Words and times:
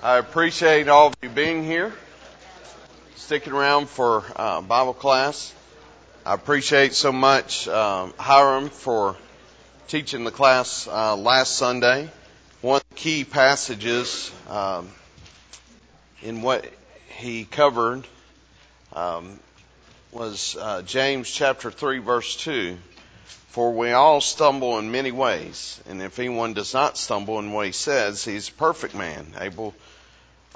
I 0.00 0.18
appreciate 0.18 0.86
all 0.86 1.08
of 1.08 1.16
you 1.22 1.28
being 1.28 1.64
here, 1.64 1.92
sticking 3.16 3.52
around 3.52 3.88
for 3.88 4.22
uh, 4.36 4.60
Bible 4.60 4.94
class. 4.94 5.52
I 6.24 6.34
appreciate 6.34 6.94
so 6.94 7.10
much 7.10 7.66
um, 7.66 8.14
Hiram 8.16 8.68
for 8.68 9.16
teaching 9.88 10.22
the 10.22 10.30
class 10.30 10.86
uh, 10.86 11.16
last 11.16 11.56
Sunday. 11.56 12.08
One 12.60 12.76
of 12.76 12.88
the 12.90 12.94
key 12.94 13.24
passages 13.24 14.30
um, 14.48 14.88
in 16.22 16.42
what 16.42 16.64
he 17.08 17.44
covered 17.44 18.06
um, 18.92 19.40
was 20.12 20.56
uh, 20.60 20.82
James 20.82 21.28
chapter 21.28 21.72
3, 21.72 21.98
verse 21.98 22.36
2. 22.36 22.78
For 23.48 23.72
we 23.72 23.90
all 23.90 24.20
stumble 24.20 24.78
in 24.78 24.92
many 24.92 25.10
ways, 25.10 25.80
and 25.88 26.00
if 26.00 26.20
anyone 26.20 26.54
does 26.54 26.72
not 26.72 26.96
stumble 26.96 27.40
in 27.40 27.50
what 27.50 27.66
he 27.66 27.72
says, 27.72 28.24
he's 28.24 28.48
a 28.48 28.52
perfect 28.52 28.94
man, 28.94 29.26
able 29.40 29.74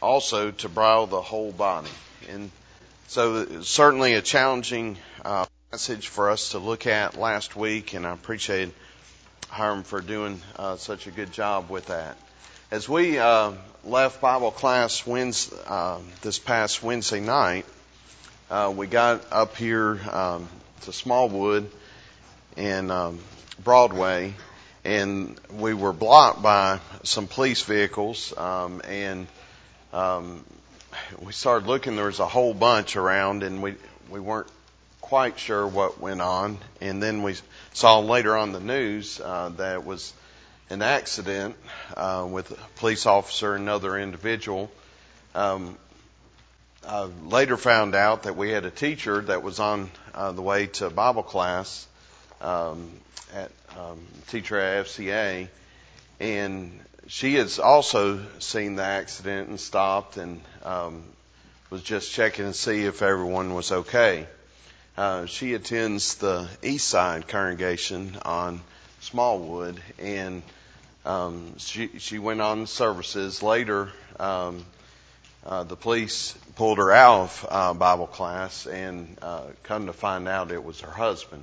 also 0.03 0.51
to 0.51 0.69
bridle 0.69 1.07
the 1.07 1.23
whole 1.23 1.53
body. 1.53 1.89
And 2.29 2.51
so, 3.07 3.63
certainly 3.63 4.15
a 4.15 4.23
challenging 4.23 4.99
uh, 5.25 5.47
passage 5.71 6.09
for 6.09 6.31
us 6.31 6.51
to 6.51 6.59
look 6.59 6.87
at 6.87 7.17
last 7.17 7.57
week, 7.57 7.95
and 7.95 8.07
I 8.07 8.13
appreciate 8.13 8.75
Hiram 9.49 9.85
for 9.85 10.01
doing 10.01 10.41
uh, 10.57 10.77
such 10.77 11.07
a 11.07 11.11
good 11.11 11.33
job 11.33 11.71
with 11.71 11.87
that. 11.87 12.17
As 12.71 12.89
we 12.89 13.19
uh, 13.19 13.53
left 13.85 14.21
Bible 14.21 14.51
class 14.51 15.07
Wednesday, 15.07 15.57
uh, 15.67 15.99
this 16.23 16.39
past 16.39 16.83
Wednesday 16.83 17.21
night, 17.21 17.67
uh, 18.51 18.73
we 18.75 18.87
got 18.87 19.25
up 19.31 19.57
here 19.57 20.01
um, 20.11 20.49
to 20.83 20.93
Smallwood 20.93 21.71
and 22.57 22.91
um, 22.91 23.19
Broadway, 23.63 24.35
and 24.85 25.39
we 25.59 25.75
were 25.75 25.93
blocked 25.93 26.43
by 26.43 26.81
some 27.03 27.27
police 27.27 27.63
vehicles, 27.63 28.37
um, 28.37 28.81
and 28.89 29.27
um, 29.93 30.45
we 31.21 31.33
started 31.33 31.67
looking. 31.67 31.97
There 31.97 32.07
was 32.07 32.21
a 32.21 32.29
whole 32.29 32.55
bunch 32.55 32.97
around, 32.97 33.43
and 33.43 33.63
we 33.63 33.75
we 34.11 34.21
weren't 34.21 34.49
quite 35.01 35.39
sure 35.39 35.67
what 35.67 36.01
went 36.01 36.23
on. 36.23 36.59
And 36.81 37.03
then 37.03 37.23
we 37.23 37.35
saw 37.75 37.99
later 38.01 38.37
on 38.37 38.53
the 38.53 38.61
news 38.61 39.21
uh, 39.21 39.51
that 39.57 39.75
it 39.75 39.85
was 39.85 40.13
an 40.71 40.81
accident 40.81 41.57
uh, 41.97 42.27
with 42.31 42.51
a 42.51 42.57
police 42.77 43.05
officer 43.05 43.55
and 43.55 43.65
another 43.65 43.99
individual. 43.99 44.71
Um, 45.35 45.77
I 46.89 47.05
later 47.27 47.57
found 47.57 47.95
out 47.95 48.25
that 48.25 48.37
we 48.37 48.51
had 48.51 48.65
a 48.65 48.71
teacher 48.71 49.21
that 49.21 49.43
was 49.43 49.61
on 49.61 49.91
uh, 50.15 50.33
the 50.33 50.43
way 50.43 50.67
to 50.67 50.91
Bible 50.91 51.23
class 51.23 51.87
um, 52.41 52.91
at 53.35 53.51
um, 53.79 54.01
teacher 54.29 54.59
at 54.59 54.87
FCA, 54.87 55.49
and 56.21 56.81
she 57.07 57.35
has 57.35 57.59
also 57.59 58.21
seen 58.39 58.77
the 58.77 58.85
accident 58.85 59.49
and 59.49 59.59
stopped 59.59 60.17
and 60.17 60.41
um, 60.65 61.03
was 61.71 61.83
just 61.83 62.13
checking 62.13 62.47
to 62.47 62.55
see 62.55 62.85
if 62.85 63.03
everyone 63.03 63.55
was 63.55 63.73
okay. 63.73 64.27
Uh, 64.97 65.27
she 65.27 65.55
attends 65.55 66.17
the 66.17 66.49
East 66.63 66.89
Side 66.89 67.27
congregation 67.27 68.17
on 68.25 68.61
Smallwood, 69.01 69.81
and 69.99 70.43
um, 71.05 71.55
she 71.57 71.99
she 71.99 72.19
went 72.19 72.43
on 72.43 72.67
services. 72.67 73.43
Later, 73.43 73.91
um, 74.21 74.65
uh, 75.47 75.65
the 75.65 75.77
police 75.77 76.37
pulled 76.57 76.77
her 76.77 76.93
out 76.93 77.21
of 77.21 77.47
uh, 77.49 77.75
Bible 77.75 78.07
class, 78.07 78.67
and 78.67 79.17
uh, 79.23 79.45
come 79.63 79.87
to 79.87 79.95
find 79.95 80.29
out 80.29 80.53
it 80.53 80.63
was 80.63 80.83
her 80.83 80.91
husband, 80.91 81.43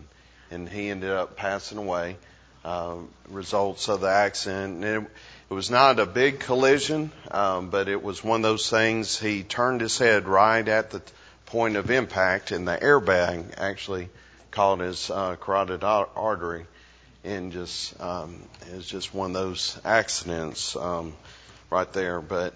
and 0.52 0.69
he 0.69 0.89
ended 0.89 1.09
up 1.09 1.35
passing 1.35 1.80
away. 1.80 2.17
Uh, 2.63 2.97
results 3.30 3.87
of 3.87 4.02
the 4.02 4.09
accident. 4.09 4.83
And 4.83 5.05
it, 5.05 5.11
it 5.50 5.53
was 5.53 5.72
not 5.72 6.00
a 6.00 6.05
big 6.05 6.39
collision, 6.39 7.11
um, 7.31 7.72
but 7.72 7.88
it 7.88 8.03
was 8.03 8.23
one 8.23 8.42
of 8.42 8.44
those 8.44 8.69
things. 8.69 9.19
He 9.19 9.42
turned 9.42 9.81
his 9.81 9.97
head 9.97 10.28
right 10.28 10.67
at 10.67 10.92
the 10.92 11.02
point 11.47 11.75
of 11.75 11.89
impact, 11.89 12.52
and 12.52 12.67
the 12.67 12.78
airbag 12.78 13.55
actually 13.58 14.10
caught 14.52 14.80
his 14.80 15.10
uh, 15.10 15.37
carotid 15.37 15.83
artery, 15.83 16.67
and 17.23 17.52
just 17.52 17.99
um, 17.99 18.43
it 18.70 18.76
was 18.76 18.86
just 18.86 19.11
one 19.11 19.32
of 19.32 19.33
those 19.33 19.80
accidents 19.83 20.76
um, 20.76 21.14
right 21.71 21.92
there. 21.93 22.21
But 22.21 22.54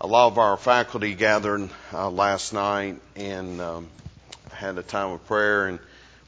a 0.00 0.06
lot 0.06 0.28
of 0.28 0.38
our 0.38 0.56
faculty 0.56 1.16
gathered 1.16 1.68
uh, 1.92 2.10
last 2.10 2.52
night 2.52 3.00
and 3.16 3.60
um, 3.60 3.88
had 4.52 4.78
a 4.78 4.84
time 4.84 5.10
of 5.10 5.26
prayer, 5.26 5.66
and 5.66 5.80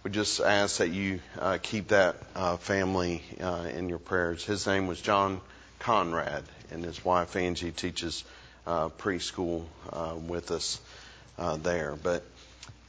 we 0.02 0.10
just 0.10 0.40
ask 0.40 0.78
that 0.78 0.90
you 0.90 1.20
uh, 1.38 1.58
keep 1.62 1.88
that 1.88 2.16
uh, 2.34 2.56
family 2.56 3.22
uh, 3.40 3.68
in 3.72 3.88
your 3.88 4.00
prayers. 4.00 4.44
His 4.44 4.66
name 4.66 4.88
was 4.88 5.00
John 5.00 5.40
Conrad, 5.82 6.44
and 6.70 6.84
his 6.84 7.04
wife 7.04 7.34
Angie 7.34 7.72
teaches 7.72 8.22
uh, 8.68 8.88
preschool 8.88 9.64
uh, 9.92 10.14
with 10.14 10.52
us 10.52 10.80
uh, 11.38 11.56
there. 11.56 11.96
But 12.00 12.22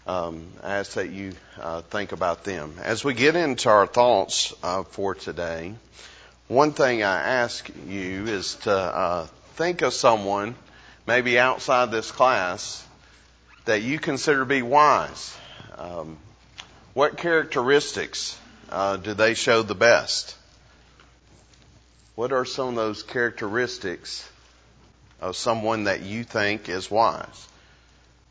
um, 0.06 0.46
I 0.62 0.76
ask 0.76 0.94
that 0.94 1.10
you 1.10 1.34
uh, 1.60 1.82
think 1.82 2.12
about 2.12 2.44
them. 2.44 2.76
As 2.84 3.04
we 3.04 3.16
get 3.16 3.36
into 3.36 3.70
our 3.70 3.88
thoughts 3.88 4.54
uh, 4.62 4.84
for 4.84 5.16
today, 5.16 5.74
one 6.48 6.74
thing 6.74 7.02
I 7.02 7.20
ask 7.20 7.68
you 7.88 8.28
is 8.28 8.56
to 8.56 8.72
uh, 8.72 9.28
think 9.56 9.82
of 9.82 9.94
someone, 9.94 10.54
maybe 11.08 11.40
outside 11.40 11.90
this 11.90 12.12
class, 12.12 12.86
that 13.66 13.82
you 13.82 13.98
consider 13.98 14.42
to 14.42 14.46
be 14.46 14.62
wise. 14.62 15.36
Um, 15.80 16.18
what 16.94 17.18
characteristics 17.18 18.38
do 18.70 19.14
they 19.16 19.34
show 19.34 19.64
the 19.64 19.74
best? 19.74 20.36
What 22.16 22.32
are 22.32 22.46
some 22.46 22.70
of 22.70 22.76
those 22.76 23.02
characteristics 23.02 24.30
of 25.20 25.36
someone 25.36 25.86
that 25.86 26.02
you 26.02 26.24
think 26.24 26.70
is 26.70 26.92
wise? 26.92 27.48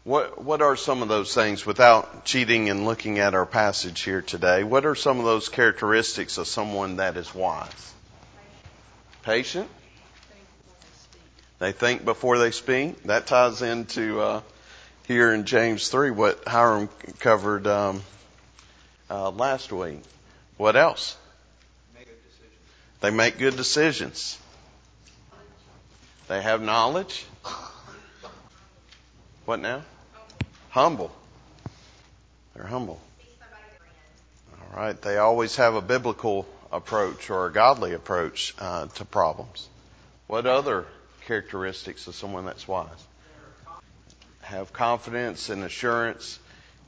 What, 0.04 0.43
what 0.43 0.62
are 0.62 0.76
some 0.76 1.03
of 1.03 1.09
those 1.09 1.34
things 1.34 1.65
without 1.66 2.25
cheating 2.25 2.70
and 2.70 2.84
looking 2.84 3.19
at 3.19 3.34
our 3.34 3.47
passage 3.47 4.00
here 4.00 4.22
today? 4.22 4.62
What 4.62 4.84
are 4.84 4.94
some 4.94 5.19
of 5.19 5.25
those 5.25 5.48
characteristics 5.48 6.38
of 6.38 6.47
someone 6.47 6.97
that 6.97 7.16
is 7.16 7.34
wise? 7.34 7.93
Patient? 9.22 9.69
They 11.59 11.72
think 11.72 12.04
before 12.04 12.38
they 12.38 12.50
speak. 12.50 13.04
That 13.04 13.26
ties 13.26 13.62
into 13.62 14.20
uh, 14.20 14.41
here 15.06 15.32
in 15.32 15.44
James 15.44 15.88
3 15.88 16.10
what 16.10 16.47
Hiram 16.47 16.88
covered 17.20 17.66
um, 17.69 18.03
uh, 19.09 19.31
last 19.31 19.72
week. 19.72 20.03
What 20.56 20.75
else? 20.75 21.16
They 23.02 23.10
make 23.10 23.36
good 23.36 23.56
decisions. 23.56 24.38
They 26.28 26.40
have 26.40 26.62
knowledge. 26.62 27.26
What 29.44 29.58
now? 29.58 29.82
Humble. 30.70 31.10
They're 32.54 32.64
humble. 32.64 33.00
All 34.52 34.80
right. 34.80 35.02
They 35.02 35.18
always 35.18 35.56
have 35.56 35.74
a 35.74 35.80
biblical 35.80 36.46
approach 36.70 37.28
or 37.28 37.46
a 37.46 37.52
godly 37.52 37.92
approach 37.92 38.54
uh, 38.60 38.86
to 38.86 39.04
problems. 39.04 39.69
What 40.28 40.46
other 40.46 40.86
characteristics 41.26 42.06
of 42.06 42.14
someone 42.14 42.44
that's 42.44 42.69
wise? 42.69 42.88
Have 44.42 44.72
confidence 44.72 45.48
and 45.48 45.64
assurance, 45.64 46.38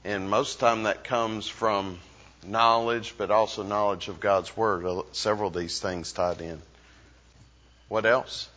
and 0.05 0.31
most 0.31 0.55
of 0.55 0.61
the 0.61 0.67
time 0.67 0.83
that 0.85 1.03
comes 1.03 1.49
from 1.49 1.99
knowledge, 2.47 3.15
but 3.17 3.31
also 3.31 3.63
knowledge 3.63 4.09
of 4.09 4.21
God's 4.21 4.57
Word. 4.57 4.85
Uh, 4.85 5.03
several 5.13 5.49
of 5.49 5.55
these 5.55 5.81
things 5.81 6.13
tied 6.13 6.41
in. 6.41 6.61
What 7.89 8.07
else? 8.07 8.49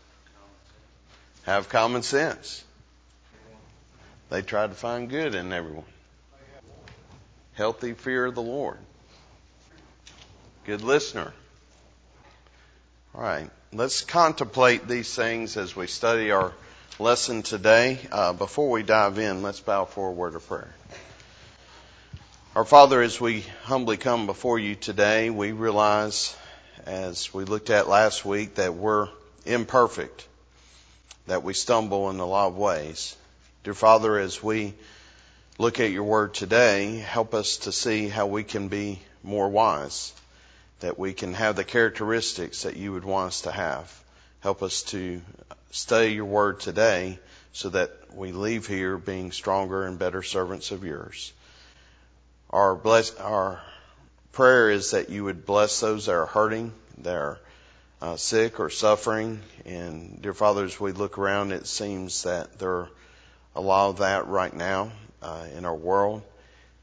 Have 1.43 1.69
common 1.69 2.03
sense. 2.03 2.63
They 4.29 4.41
try 4.41 4.67
to 4.67 4.73
find 4.73 5.09
good 5.09 5.35
in 5.35 5.53
everyone. 5.53 5.85
Healthy 7.53 7.93
fear 7.93 8.25
of 8.25 8.35
the 8.35 8.41
Lord. 8.41 8.77
Good 10.65 10.81
listener. 10.81 11.33
All 13.15 13.21
right. 13.21 13.49
Let's 13.73 14.01
contemplate 14.01 14.87
these 14.87 15.13
things 15.13 15.57
as 15.57 15.75
we 15.75 15.87
study 15.87 16.31
our 16.31 16.53
lesson 16.99 17.43
today. 17.43 17.99
Uh, 18.11 18.33
before 18.33 18.69
we 18.69 18.83
dive 18.83 19.17
in, 19.17 19.41
let's 19.41 19.59
bow 19.59 19.85
for 19.85 20.09
a 20.09 20.11
word 20.11 20.35
of 20.35 20.47
prayer. 20.47 20.73
Our 22.57 22.65
Father, 22.65 23.03
as 23.03 23.21
we 23.21 23.41
humbly 23.65 23.97
come 23.97 24.25
before 24.25 24.57
you 24.57 24.73
today, 24.73 25.29
we 25.29 25.51
realize, 25.51 26.35
as 26.87 27.31
we 27.31 27.43
looked 27.43 27.69
at 27.69 27.87
last 27.87 28.25
week, 28.25 28.55
that 28.55 28.73
we're 28.73 29.09
imperfect, 29.45 30.27
that 31.27 31.43
we 31.43 31.53
stumble 31.53 32.09
in 32.09 32.19
a 32.19 32.25
lot 32.25 32.47
of 32.47 32.57
ways. 32.57 33.15
Dear 33.63 33.75
Father, 33.75 34.17
as 34.17 34.41
we 34.41 34.73
look 35.59 35.79
at 35.79 35.91
your 35.91 36.05
word 36.05 36.33
today, 36.33 36.95
help 36.95 37.35
us 37.35 37.57
to 37.57 37.71
see 37.71 38.07
how 38.07 38.25
we 38.25 38.43
can 38.43 38.69
be 38.69 39.03
more 39.21 39.49
wise, 39.49 40.11
that 40.79 40.97
we 40.97 41.13
can 41.13 41.35
have 41.35 41.57
the 41.57 41.63
characteristics 41.63 42.63
that 42.63 42.75
you 42.75 42.91
would 42.91 43.05
want 43.05 43.27
us 43.27 43.41
to 43.41 43.51
have. 43.51 44.03
Help 44.39 44.63
us 44.63 44.81
to 44.81 45.21
study 45.69 46.13
your 46.13 46.25
word 46.25 46.59
today 46.59 47.19
so 47.53 47.69
that 47.69 47.91
we 48.15 48.31
leave 48.31 48.65
here 48.65 48.97
being 48.97 49.31
stronger 49.31 49.85
and 49.85 49.99
better 49.99 50.23
servants 50.23 50.71
of 50.71 50.83
yours. 50.83 51.31
Our 52.49 52.75
bless, 52.75 53.15
our 53.15 53.61
prayer 54.31 54.69
is 54.69 54.91
that 54.91 55.09
you 55.09 55.25
would 55.25 55.45
bless 55.45 55.79
those 55.79 56.05
that 56.05 56.13
are 56.13 56.25
hurting, 56.25 56.71
that 56.99 57.15
are 57.15 57.39
uh, 58.01 58.15
sick 58.15 58.59
or 58.59 58.69
suffering. 58.69 59.41
And 59.65 60.21
dear 60.21 60.33
Father, 60.33 60.63
as 60.63 60.79
we 60.79 60.91
look 60.91 61.17
around, 61.17 61.51
it 61.51 61.67
seems 61.67 62.23
that 62.23 62.59
there 62.59 62.71
are 62.71 62.89
a 63.55 63.61
lot 63.61 63.89
of 63.89 63.97
that 63.97 64.27
right 64.27 64.55
now 64.55 64.91
uh, 65.21 65.45
in 65.55 65.65
our 65.65 65.75
world. 65.75 66.21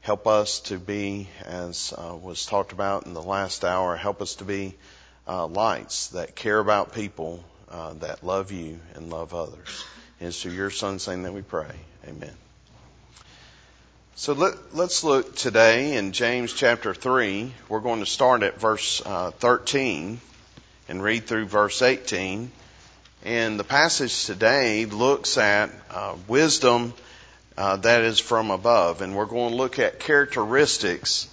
Help 0.01 0.27
us 0.27 0.59
to 0.61 0.77
be, 0.77 1.27
as 1.43 1.93
uh, 1.97 2.15
was 2.15 2.45
talked 2.45 2.71
about 2.71 3.07
in 3.07 3.13
the 3.13 3.21
last 3.23 3.65
hour, 3.65 3.95
help 3.95 4.21
us 4.21 4.35
to 4.35 4.43
be 4.43 4.75
uh, 5.27 5.47
lights 5.47 6.09
that 6.09 6.35
care 6.35 6.59
about 6.59 6.93
people, 6.93 7.43
uh, 7.71 7.93
that 7.93 8.23
love 8.23 8.51
you 8.51 8.79
and 8.93 9.09
love 9.09 9.33
others. 9.33 9.83
And 10.19 10.27
it's 10.27 10.41
through 10.41 10.51
your 10.51 10.69
Son's 10.69 11.07
name 11.07 11.23
that 11.23 11.33
we 11.33 11.41
pray. 11.41 11.73
Amen. 12.07 12.44
So 14.17 14.31
let, 14.31 14.55
us 14.77 15.03
look 15.03 15.35
today 15.35 15.97
in 15.97 16.13
James 16.13 16.53
chapter 16.53 16.93
3. 16.93 17.51
We're 17.67 17.81
going 17.81 17.99
to 17.99 18.05
start 18.05 18.43
at 18.43 18.57
verse 18.57 19.01
uh, 19.05 19.31
13 19.31 20.21
and 20.87 21.03
read 21.03 21.27
through 21.27 21.47
verse 21.47 21.81
18. 21.81 22.49
And 23.25 23.59
the 23.59 23.65
passage 23.65 24.23
today 24.23 24.85
looks 24.85 25.37
at 25.37 25.69
uh, 25.91 26.15
wisdom 26.29 26.93
uh, 27.57 27.75
that 27.75 28.03
is 28.03 28.17
from 28.17 28.51
above. 28.51 29.01
And 29.01 29.17
we're 29.17 29.25
going 29.25 29.49
to 29.49 29.57
look 29.57 29.79
at 29.79 29.99
characteristics 29.99 31.27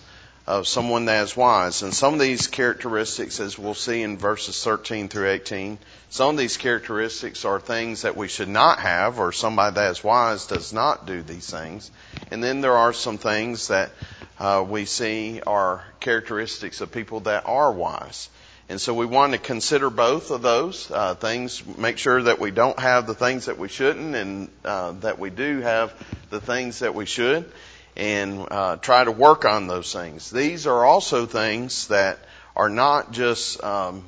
of 0.46 0.66
someone 0.66 1.04
that 1.04 1.22
is 1.22 1.36
wise. 1.36 1.82
And 1.82 1.94
some 1.94 2.14
of 2.14 2.20
these 2.20 2.48
characteristics, 2.48 3.38
as 3.38 3.58
we'll 3.58 3.74
see 3.74 4.02
in 4.02 4.18
verses 4.18 4.62
13 4.62 5.08
through 5.08 5.30
18, 5.30 5.78
some 6.10 6.30
of 6.30 6.36
these 6.36 6.56
characteristics 6.56 7.44
are 7.44 7.60
things 7.60 8.02
that 8.02 8.16
we 8.16 8.28
should 8.28 8.48
not 8.48 8.80
have, 8.80 9.20
or 9.20 9.32
somebody 9.32 9.74
that 9.74 9.90
is 9.92 10.02
wise 10.02 10.46
does 10.46 10.72
not 10.72 11.06
do 11.06 11.22
these 11.22 11.48
things. 11.48 11.90
And 12.30 12.42
then 12.42 12.60
there 12.60 12.76
are 12.76 12.92
some 12.92 13.18
things 13.18 13.68
that 13.68 13.90
uh, 14.38 14.64
we 14.68 14.84
see 14.84 15.40
are 15.46 15.84
characteristics 16.00 16.80
of 16.80 16.90
people 16.90 17.20
that 17.20 17.46
are 17.46 17.70
wise. 17.70 18.28
And 18.68 18.80
so 18.80 18.94
we 18.94 19.06
want 19.06 19.32
to 19.32 19.38
consider 19.38 19.90
both 19.90 20.30
of 20.30 20.42
those 20.42 20.90
uh, 20.90 21.14
things, 21.14 21.62
make 21.76 21.98
sure 21.98 22.22
that 22.22 22.40
we 22.40 22.50
don't 22.50 22.78
have 22.78 23.06
the 23.06 23.14
things 23.14 23.46
that 23.46 23.58
we 23.58 23.68
shouldn't 23.68 24.14
and 24.14 24.48
uh, 24.64 24.92
that 25.00 25.18
we 25.18 25.30
do 25.30 25.60
have 25.60 25.92
the 26.30 26.40
things 26.40 26.80
that 26.80 26.94
we 26.94 27.06
should 27.06 27.52
and 27.96 28.46
uh, 28.50 28.76
try 28.76 29.04
to 29.04 29.12
work 29.12 29.44
on 29.44 29.66
those 29.66 29.92
things. 29.92 30.30
These 30.30 30.66
are 30.66 30.84
also 30.84 31.26
things 31.26 31.88
that 31.88 32.18
are 32.56 32.68
not 32.68 33.12
just 33.12 33.62
um, 33.62 34.04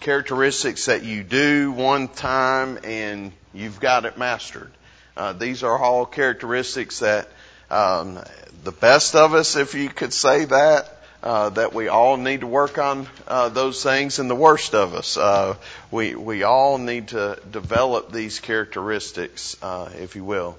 characteristics 0.00 0.86
that 0.86 1.02
you 1.02 1.22
do 1.22 1.72
one 1.72 2.08
time 2.08 2.78
and 2.84 3.32
you've 3.52 3.80
got 3.80 4.04
it 4.04 4.18
mastered. 4.18 4.70
Uh, 5.16 5.32
these 5.32 5.62
are 5.62 5.78
all 5.78 6.04
characteristics 6.04 6.98
that 6.98 7.28
um, 7.70 8.18
the 8.64 8.72
best 8.72 9.14
of 9.14 9.34
us, 9.34 9.56
if 9.56 9.74
you 9.74 9.88
could 9.88 10.12
say 10.12 10.44
that, 10.44 10.90
uh, 11.22 11.48
that 11.50 11.72
we 11.72 11.88
all 11.88 12.18
need 12.18 12.40
to 12.40 12.46
work 12.46 12.76
on 12.76 13.08
uh, 13.26 13.48
those 13.48 13.82
things, 13.82 14.18
and 14.18 14.28
the 14.28 14.34
worst 14.34 14.74
of 14.74 14.94
us, 14.94 15.16
uh, 15.16 15.56
we 15.90 16.14
we 16.14 16.42
all 16.42 16.76
need 16.76 17.08
to 17.08 17.38
develop 17.50 18.12
these 18.12 18.40
characteristics, 18.40 19.56
uh, 19.62 19.88
if 19.98 20.16
you 20.16 20.24
will. 20.24 20.58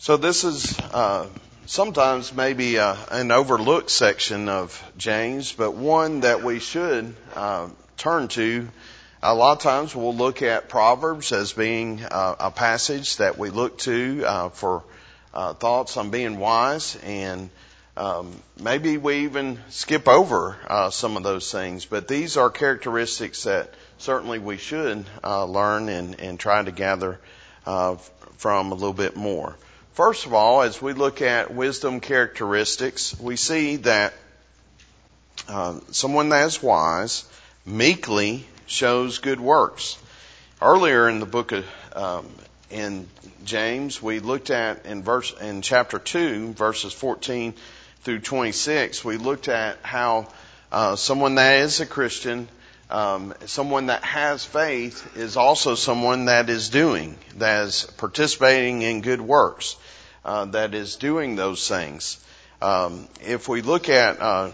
So 0.00 0.16
this 0.16 0.44
is 0.44 0.78
uh, 0.78 1.26
sometimes 1.66 2.32
maybe 2.32 2.78
uh, 2.78 2.94
an 3.10 3.32
overlooked 3.32 3.90
section 3.90 4.48
of 4.48 4.80
James, 4.96 5.52
but 5.52 5.74
one 5.74 6.20
that 6.20 6.44
we 6.44 6.60
should 6.60 7.16
uh, 7.34 7.68
turn 7.96 8.28
to. 8.28 8.68
A 9.24 9.34
lot 9.34 9.56
of 9.56 9.62
times 9.64 9.96
we'll 9.96 10.14
look 10.14 10.40
at 10.40 10.68
Proverbs 10.68 11.32
as 11.32 11.52
being 11.52 12.00
uh, 12.04 12.36
a 12.38 12.52
passage 12.52 13.16
that 13.16 13.38
we 13.38 13.50
look 13.50 13.76
to 13.78 14.22
uh, 14.24 14.48
for 14.50 14.84
uh, 15.34 15.54
thoughts 15.54 15.96
on 15.96 16.10
being 16.10 16.38
wise 16.38 16.96
and 17.02 17.50
um, 17.96 18.40
maybe 18.62 18.98
we 18.98 19.24
even 19.24 19.58
skip 19.70 20.06
over 20.06 20.56
some 20.92 21.16
of 21.16 21.24
those 21.24 21.50
things, 21.50 21.86
but 21.86 22.06
these 22.06 22.36
are 22.36 22.50
characteristics 22.50 23.42
that 23.42 23.74
certainly 23.98 24.38
we 24.38 24.58
should 24.58 25.04
learn 25.24 25.88
and, 25.88 26.20
and, 26.20 26.38
try 26.38 26.62
to 26.62 26.70
gather 26.70 27.18
from 27.64 28.70
a 28.70 28.74
little 28.74 28.92
bit 28.92 29.16
more. 29.16 29.56
First 29.98 30.26
of 30.26 30.32
all, 30.32 30.62
as 30.62 30.80
we 30.80 30.92
look 30.92 31.22
at 31.22 31.52
wisdom 31.52 31.98
characteristics, 31.98 33.18
we 33.18 33.34
see 33.34 33.74
that 33.78 34.14
uh, 35.48 35.80
someone 35.90 36.28
that 36.28 36.46
is 36.46 36.62
wise 36.62 37.24
meekly 37.66 38.46
shows 38.66 39.18
good 39.18 39.40
works. 39.40 39.98
Earlier 40.62 41.08
in 41.08 41.18
the 41.18 41.26
book 41.26 41.50
of 41.50 41.64
um, 41.96 42.28
in 42.70 43.08
James, 43.44 44.00
we 44.00 44.20
looked 44.20 44.50
at 44.50 44.86
in 44.86 45.02
verse 45.02 45.34
in 45.40 45.62
chapter 45.62 45.98
two, 45.98 46.52
verses 46.52 46.92
fourteen 46.92 47.54
through 48.04 48.20
26, 48.20 49.04
we 49.04 49.16
looked 49.16 49.48
at 49.48 49.78
how 49.82 50.28
uh, 50.70 50.94
someone 50.94 51.34
that 51.34 51.62
is 51.62 51.80
a 51.80 51.86
Christian, 51.86 52.46
um, 52.90 53.34
someone 53.46 53.86
that 53.86 54.02
has 54.02 54.44
faith, 54.44 55.16
is 55.16 55.36
also 55.36 55.74
someone 55.74 56.26
that 56.26 56.48
is 56.48 56.70
doing, 56.70 57.16
that 57.36 57.66
is 57.66 57.84
participating 57.98 58.82
in 58.82 59.02
good 59.02 59.20
works, 59.20 59.76
uh, 60.24 60.46
that 60.46 60.74
is 60.74 60.96
doing 60.96 61.36
those 61.36 61.68
things. 61.68 62.18
Um, 62.62 63.06
if 63.20 63.48
we 63.48 63.62
look 63.62 63.88
at 63.88 64.20
uh, 64.20 64.50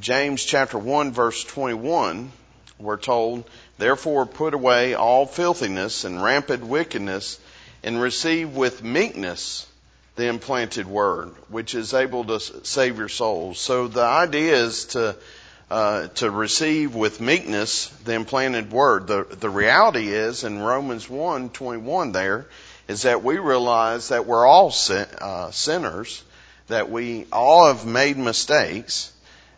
James 0.00 0.44
chapter 0.44 0.78
1 0.78 1.12
verse 1.12 1.44
21, 1.44 2.30
we're 2.78 2.96
told, 2.96 3.44
Therefore 3.78 4.26
put 4.26 4.54
away 4.54 4.94
all 4.94 5.26
filthiness 5.26 6.04
and 6.04 6.22
rampant 6.22 6.64
wickedness 6.64 7.38
and 7.82 8.00
receive 8.00 8.54
with 8.54 8.82
meekness 8.82 9.66
the 10.14 10.26
implanted 10.26 10.86
word, 10.86 11.28
which 11.48 11.74
is 11.74 11.94
able 11.94 12.24
to 12.24 12.38
save 12.38 12.98
your 12.98 13.08
souls. 13.08 13.58
So 13.58 13.88
the 13.88 14.02
idea 14.02 14.54
is 14.54 14.86
to 14.86 15.16
uh, 15.72 16.08
to 16.08 16.30
receive 16.30 16.94
with 16.94 17.18
meekness 17.18 17.86
the 18.04 18.12
implanted 18.12 18.70
word. 18.70 19.06
The 19.06 19.24
the 19.24 19.48
reality 19.48 20.08
is 20.08 20.44
in 20.44 20.58
Romans 20.58 21.08
one 21.08 21.48
twenty 21.48 21.80
one 21.80 22.12
there 22.12 22.46
is 22.88 23.02
that 23.02 23.24
we 23.24 23.38
realize 23.38 24.08
that 24.08 24.26
we're 24.26 24.46
all 24.46 24.70
sin, 24.70 25.06
uh, 25.18 25.50
sinners, 25.50 26.22
that 26.68 26.90
we 26.90 27.26
all 27.32 27.68
have 27.68 27.86
made 27.86 28.18
mistakes, 28.18 29.10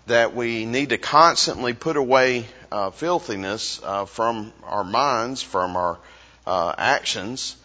that 0.06 0.36
we 0.36 0.66
need 0.66 0.90
to 0.90 0.98
constantly 0.98 1.72
put 1.72 1.96
away 1.96 2.46
uh, 2.70 2.90
filthiness 2.90 3.80
uh, 3.82 4.04
from 4.04 4.52
our 4.62 4.84
minds, 4.84 5.42
from 5.42 5.74
our 5.74 5.98
uh, 6.46 6.74
actions 6.78 7.56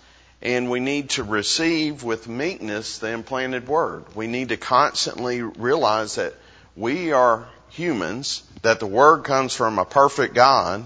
and 0.41 0.71
we 0.71 0.79
need 0.79 1.09
to 1.09 1.23
receive 1.23 2.01
with 2.03 2.27
meekness 2.27 2.97
the 2.99 3.09
implanted 3.09 3.67
word. 3.67 4.05
We 4.15 4.25
need 4.25 4.49
to 4.49 4.57
constantly 4.57 5.41
realize 5.41 6.15
that 6.15 6.33
we 6.75 7.11
are 7.11 7.45
humans, 7.69 8.43
that 8.61 8.79
the 8.79 8.87
word 8.87 9.23
comes 9.23 9.53
from 9.53 9.79
a 9.79 9.85
perfect 9.85 10.33
God 10.33 10.85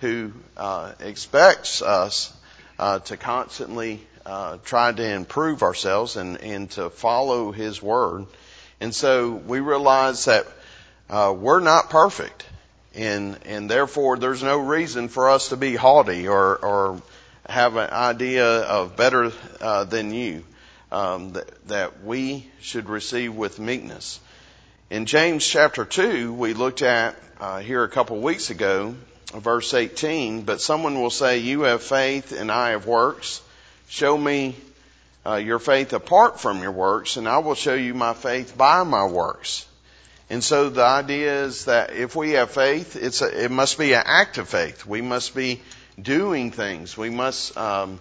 who 0.00 0.32
uh, 0.56 0.92
expects 1.00 1.82
us 1.82 2.32
uh, 2.78 2.98
to 3.00 3.16
constantly 3.16 4.06
uh, 4.24 4.58
try 4.64 4.92
to 4.92 5.14
improve 5.14 5.62
ourselves 5.62 6.16
and, 6.16 6.40
and 6.40 6.70
to 6.70 6.90
follow 6.90 7.52
his 7.52 7.82
word. 7.82 8.26
And 8.80 8.94
so 8.94 9.30
we 9.32 9.60
realize 9.60 10.24
that 10.24 10.46
uh, 11.08 11.34
we're 11.36 11.60
not 11.60 11.90
perfect. 11.90 12.46
And, 12.94 13.38
and 13.44 13.70
therefore 13.70 14.16
there's 14.16 14.42
no 14.42 14.58
reason 14.58 15.08
for 15.08 15.28
us 15.30 15.48
to 15.50 15.56
be 15.56 15.76
haughty 15.76 16.28
or, 16.28 16.56
or 16.56 17.02
have 17.46 17.76
an 17.76 17.90
idea 17.90 18.46
of 18.46 18.96
better 18.96 19.32
uh, 19.60 19.84
than 19.84 20.12
you 20.12 20.44
um, 20.90 21.32
that, 21.32 21.68
that 21.68 22.04
we 22.04 22.46
should 22.60 22.88
receive 22.88 23.34
with 23.34 23.58
meekness. 23.58 24.20
In 24.90 25.06
James 25.06 25.46
chapter 25.46 25.84
2, 25.84 26.32
we 26.32 26.52
looked 26.52 26.82
at 26.82 27.14
uh, 27.38 27.60
here 27.60 27.84
a 27.84 27.88
couple 27.88 28.18
weeks 28.18 28.50
ago 28.50 28.96
verse 29.32 29.72
18, 29.72 30.42
but 30.42 30.60
someone 30.60 31.00
will 31.00 31.10
say, 31.10 31.38
you 31.38 31.60
have 31.60 31.80
faith 31.80 32.32
and 32.32 32.50
I 32.50 32.70
have 32.70 32.88
works. 32.88 33.40
Show 33.88 34.18
me 34.18 34.56
uh, 35.24 35.36
your 35.36 35.60
faith 35.60 35.92
apart 35.92 36.40
from 36.40 36.60
your 36.60 36.72
works 36.72 37.16
and 37.16 37.28
I 37.28 37.38
will 37.38 37.54
show 37.54 37.74
you 37.74 37.94
my 37.94 38.14
faith 38.14 38.58
by 38.58 38.82
my 38.82 39.06
works. 39.06 39.64
And 40.28 40.42
so 40.42 40.70
the 40.70 40.82
idea 40.82 41.44
is 41.44 41.66
that 41.66 41.92
if 41.92 42.16
we 42.16 42.30
have 42.32 42.50
faith, 42.50 42.96
it's 42.96 43.22
a, 43.22 43.44
it 43.44 43.52
must 43.52 43.78
be 43.78 43.92
an 43.92 44.02
act 44.04 44.38
of 44.38 44.48
faith. 44.48 44.84
We 44.84 45.02
must 45.02 45.36
be 45.36 45.60
doing 46.02 46.50
things. 46.50 46.96
We 46.96 47.10
must, 47.10 47.56
um, 47.56 48.00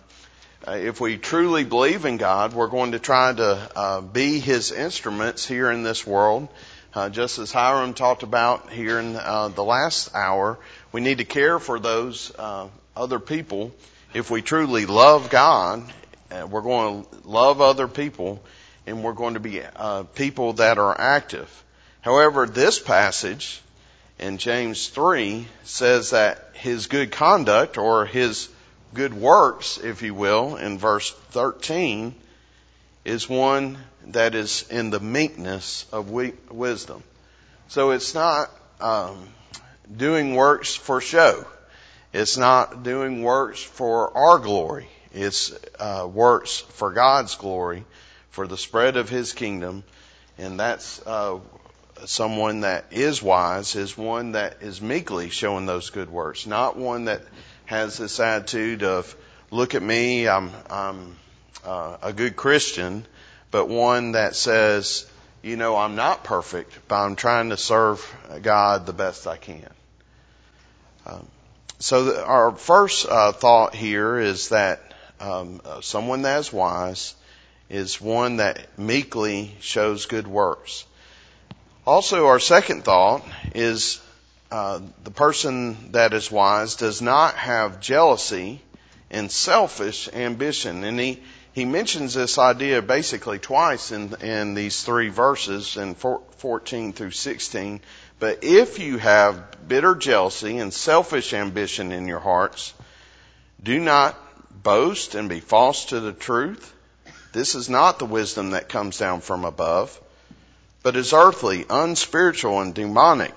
uh, 0.68 0.72
if 0.72 1.00
we 1.00 1.20
truly 1.20 1.66
believe 1.66 2.06
in 2.06 2.18
God, 2.18 2.54
we're 2.54 2.68
going 2.68 2.94
to 2.94 3.00
try 3.00 3.32
to 3.32 3.72
uh, 3.76 4.02
be 4.02 4.40
His 4.40 4.72
instruments 4.72 5.46
here 5.46 5.70
in 5.70 5.84
this 5.84 6.08
world. 6.08 6.48
Uh, 6.92 7.08
just 7.08 7.38
as 7.38 7.52
Hiram 7.52 7.94
talked 7.94 8.24
about 8.24 8.72
here 8.72 9.00
in 9.00 9.16
uh, 9.16 9.50
the 9.50 9.64
last 9.64 10.16
hour, 10.16 10.58
we 10.92 11.02
need 11.02 11.20
to 11.20 11.26
care 11.26 11.60
for 11.60 11.80
those 11.80 12.32
uh, 12.40 12.68
other 12.96 13.20
people. 13.20 13.72
If 14.16 14.32
we 14.32 14.42
truly 14.42 14.88
love 14.88 15.30
God, 15.30 15.84
uh, 16.32 16.48
we're 16.50 16.64
going 16.64 17.04
to 17.04 17.30
love 17.30 17.62
other 17.62 17.88
people, 17.88 18.42
and 18.88 19.04
we're 19.04 19.14
going 19.14 19.36
to 19.36 19.40
be 19.40 19.62
people 20.16 20.54
that 20.54 20.80
are 20.80 21.00
active. 21.00 21.64
However, 22.02 22.48
this 22.48 22.80
passage 22.80 23.62
in 24.18 24.40
James 24.40 24.88
3 24.88 25.46
says 25.66 26.10
that 26.10 26.50
his 26.54 26.88
good 26.88 27.12
conduct 27.12 27.78
or 27.78 28.08
his 28.08 28.50
good 28.96 29.14
works, 29.14 29.78
if 29.78 30.02
you 30.02 30.16
will, 30.16 30.56
in 30.56 30.80
verse 30.80 31.12
13 31.12 32.16
is 33.10 33.28
one 33.28 33.78
that 34.08 34.36
is 34.36 34.66
in 34.70 34.92
the 34.92 35.00
meekness 35.00 35.86
of 35.92 36.12
wisdom. 36.12 37.04
So 37.68 37.92
it's 37.92 38.14
not 38.14 38.52
um, 38.80 39.28
doing 39.96 40.36
works 40.36 40.76
for 40.76 41.02
show. 41.02 41.46
It's 42.14 42.38
not 42.38 42.84
doing 42.84 43.24
works 43.24 43.62
for 43.62 44.16
our 44.16 44.38
glory. 44.38 44.88
It's 45.12 45.54
uh, 45.80 46.08
works 46.12 46.60
for 46.60 46.94
God's 46.94 47.36
glory, 47.36 47.84
for 48.30 48.48
the 48.48 48.58
spread 48.58 48.96
of 48.96 49.10
His 49.10 49.34
kingdom, 49.34 49.84
and 50.38 50.60
that's 50.60 51.02
uh, 51.06 51.40
someone 52.06 52.62
that 52.62 52.86
is 52.92 53.24
wise 53.24 53.76
is 53.76 53.98
one 53.98 54.34
that 54.34 54.62
is 54.62 54.82
meekly 54.82 55.30
showing 55.30 55.66
those 55.66 55.90
good 55.90 56.12
works, 56.12 56.46
not 56.46 56.78
one 56.78 57.06
that 57.06 57.22
has 57.66 57.98
this 57.98 58.20
attitude 58.20 58.84
of, 58.84 59.16
look 59.52 59.74
at 59.74 59.82
me, 59.82 60.28
I'm, 60.28 60.52
I'm 60.70 61.16
uh, 61.66 61.98
a 62.02 62.14
good 62.14 62.36
Christian, 62.36 63.06
but 63.52 63.68
one 63.68 64.14
that 64.14 64.36
says, 64.36 65.10
you 65.42 65.56
know, 65.56 65.76
I'm 65.76 65.96
not 65.96 66.24
perfect, 66.24 66.78
but 66.88 66.96
I'm 66.96 67.16
trying 67.16 67.50
to 67.50 67.58
serve 67.58 68.06
God 68.42 68.86
the 68.86 68.94
best 68.94 69.28
I 69.28 69.38
can. 69.38 69.70
Um, 71.06 71.28
so 71.80 72.06
the, 72.06 72.26
our 72.26 72.52
first 72.52 73.08
uh, 73.08 73.32
thought 73.32 73.74
here 73.74 74.20
is 74.20 74.50
that 74.50 74.82
um, 75.20 75.62
uh, 75.66 75.82
someone 75.82 76.24
that 76.24 76.40
is 76.40 76.54
wise 76.54 77.16
is 77.70 78.02
one 78.02 78.38
that 78.38 78.78
meekly 78.78 79.56
shows 79.62 80.06
good 80.06 80.28
works. 80.28 80.86
Also, 81.86 82.28
our 82.28 82.40
second 82.40 82.84
thought 82.84 83.24
is 83.56 84.02
uh, 84.52 84.80
the 85.04 85.12
person 85.12 85.92
that 85.92 86.14
is 86.14 86.32
wise 86.32 86.76
does 86.76 87.02
not 87.02 87.36
have 87.36 87.80
jealousy 87.80 88.62
and 89.12 89.32
selfish 89.32 90.10
ambition. 90.14 90.84
And 90.84 91.00
he, 91.00 91.24
he 91.54 91.66
mentions 91.66 92.14
this 92.14 92.38
idea 92.38 92.82
basically 92.82 93.40
twice 93.40 93.92
in, 93.92 94.14
in 94.22 94.54
these 94.54 94.84
three 94.84 95.10
verses 95.10 95.78
in 95.78 95.96
14 95.96 96.94
through 96.94 97.12
16. 97.12 97.82
But 98.20 98.44
if 98.44 98.80
you 98.80 98.98
have 98.98 99.68
bitter 99.68 99.96
jealousy 99.96 100.58
and 100.58 100.74
selfish 100.74 101.34
ambition 101.34 101.92
in 101.92 102.08
your 102.08 102.20
hearts, 102.20 102.74
do 103.62 103.80
not 103.80 104.18
boast 104.64 105.16
and 105.16 105.30
be 105.30 105.40
false 105.40 105.86
to 105.86 106.00
the 106.00 106.14
truth. 106.14 106.74
This 107.34 107.56
is 107.56 107.70
not 107.70 108.00
the 108.00 108.06
wisdom 108.06 108.52
that 108.52 108.70
comes 108.70 108.98
down 108.98 109.22
from 109.22 109.46
above 109.46 110.00
but 110.82 110.96
is 110.96 111.14
earthly, 111.14 111.66
unspiritual, 111.70 112.62
and 112.62 112.74
demonic. 112.74 113.34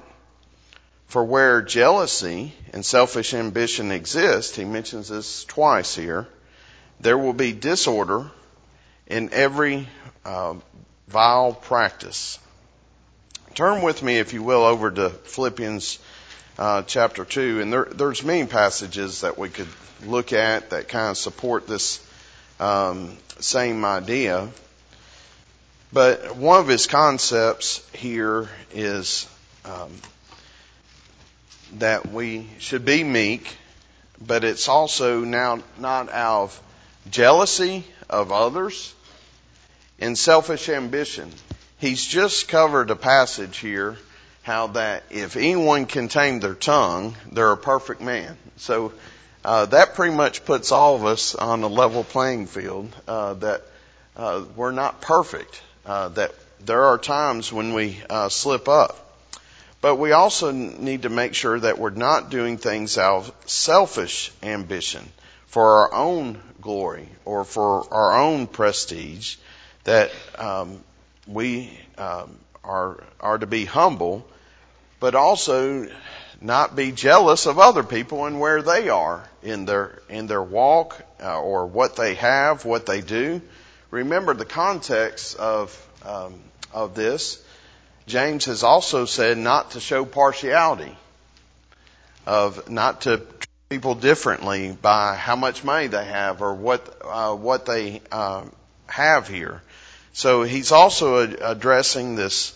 For 1.09 1.25
where 1.25 1.61
jealousy 1.61 2.54
and 2.73 2.85
selfish 2.85 3.35
ambition 3.35 3.90
exist, 3.90 4.57
he 4.57 4.64
mentions 4.64 5.09
this 5.09 5.45
twice 5.45 5.95
here, 5.95 6.26
there 7.01 7.19
will 7.19 7.33
be 7.33 7.53
disorder 7.53 8.31
in 9.07 9.31
every 9.33 9.89
uh, 10.25 10.55
vile 11.09 11.53
practice. 11.53 12.39
Turn 13.55 13.83
with 13.83 14.03
me, 14.03 14.19
if 14.19 14.33
you 14.33 14.43
will, 14.43 14.65
over 14.65 14.91
to 14.91 15.11
Philippians 15.11 15.99
uh, 16.59 16.83
chapter 16.83 17.25
2, 17.25 17.61
and 17.61 17.73
there, 17.73 17.85
there's 17.91 18.23
many 18.23 18.47
passages 18.47 19.23
that 19.23 19.37
we 19.37 19.49
could 19.49 19.69
look 20.05 20.33
at 20.33 20.71
that 20.71 20.89
kind 20.89 21.11
of 21.11 21.19
support 21.19 21.67
this 21.67 22.05
um, 22.61 23.17
same 23.39 23.85
idea. 23.85 24.49
But 25.93 26.37
one 26.37 26.61
of 26.61 26.69
his 26.69 26.87
concepts 26.87 27.87
here 27.93 28.49
is 28.73 29.29
um, 29.65 29.91
that 31.75 32.11
we 32.11 32.49
should 32.59 32.85
be 32.85 33.05
meek, 33.05 33.57
but 34.25 34.45
it's 34.45 34.69
also 34.69 35.21
now 35.21 35.61
not 35.79 36.11
out 36.11 36.45
of 36.45 36.63
jealousy 37.11 37.85
of 38.09 38.33
others 38.33 38.95
and 39.99 40.17
selfish 40.17 40.69
ambition. 40.69 41.31
He's 41.79 42.05
just 42.05 42.49
covered 42.49 42.91
a 42.91 42.97
passage 42.97 43.59
here 43.59 43.97
how 44.43 44.69
that 44.69 45.05
if 45.11 45.37
anyone 45.37 45.87
can 45.87 46.09
tame 46.09 46.41
their 46.41 46.55
tongue, 46.55 47.17
they're 47.31 47.53
a 47.53 47.57
perfect 47.57 48.01
man. 48.01 48.37
So 48.57 48.93
uh, 49.45 49.67
that 49.67 49.95
pretty 49.95 50.15
much 50.15 50.45
puts 50.45 50.73
all 50.73 50.97
of 50.97 51.05
us 51.05 51.35
on 51.35 51.63
a 51.63 51.69
level 51.69 52.05
playing 52.05 52.47
field. 52.47 52.95
Uh, 53.07 53.35
that 53.35 53.63
uh, 54.17 54.45
we're 54.57 54.73
not 54.73 55.01
perfect 55.01 55.63
uh, 55.87 56.09
that 56.11 56.35
there 56.65 56.85
are 56.85 56.99
times 56.99 57.53
when 57.53 57.75
we 57.75 58.01
uh, 58.11 58.29
slip 58.29 58.69
up. 58.69 58.99
But 59.81 59.97
we 59.97 60.13
also 60.13 60.53
need 60.53 61.03
to 61.03 61.09
make 61.09 61.35
sure 61.35 61.59
that 61.59 61.79
we're 61.79 61.91
not 61.91 62.31
doing 62.31 62.57
things 62.57 62.99
out 62.99 63.29
of 63.29 63.35
selfish 63.47 64.31
ambition 64.43 65.09
for 65.53 65.79
our 65.79 65.95
own 65.95 66.41
glory 66.61 67.09
or 67.25 67.45
for 67.45 67.87
our 67.93 68.21
own 68.21 68.47
prestige. 68.47 69.37
That 69.85 70.11
um, 70.39 70.83
we 71.27 71.79
um, 71.97 72.37
are 72.63 73.03
are 73.21 73.39
to 73.39 73.47
be 73.47 73.65
humble, 73.65 74.27
but 75.01 75.15
also 75.15 75.89
not 76.41 76.75
be 76.75 76.93
jealous 76.93 77.47
of 77.47 77.59
other 77.59 77.85
people 77.85 78.27
and 78.27 78.41
where 78.41 78.63
they 78.63 78.89
are 78.89 79.29
in 79.43 79.65
their 79.65 80.03
in 80.09 80.27
their 80.27 80.43
walk 80.43 81.01
uh, 81.23 81.41
or 81.41 81.67
what 81.67 81.95
they 81.95 82.15
have, 82.15 82.65
what 82.65 82.87
they 82.87 83.01
do 83.01 83.41
remember 83.93 84.35
the 84.35 84.45
context 84.45 85.37
of 85.37 85.89
um, 86.05 86.35
of 86.73 86.97
this. 86.97 87.41
James 88.09 88.47
has 88.47 88.65
also 88.65 89.05
said 89.05 89.39
not 89.39 89.73
to 89.73 89.81
show 89.81 90.05
partiality, 90.05 90.97
of 92.27 92.69
not 92.69 93.03
to 93.03 93.23
people 93.73 93.95
differently 93.95 94.71
by 94.71 95.14
how 95.14 95.35
much 95.35 95.64
money 95.64 95.87
they 95.87 96.05
have 96.05 96.43
or 96.43 96.52
what 96.52 96.95
uh, 97.02 97.35
what 97.35 97.64
they 97.64 98.02
uh, 98.12 98.45
have 98.87 99.26
here. 99.26 99.62
So 100.12 100.43
he's 100.43 100.73
also 100.73 101.23
addressing 101.23 102.14
this 102.14 102.55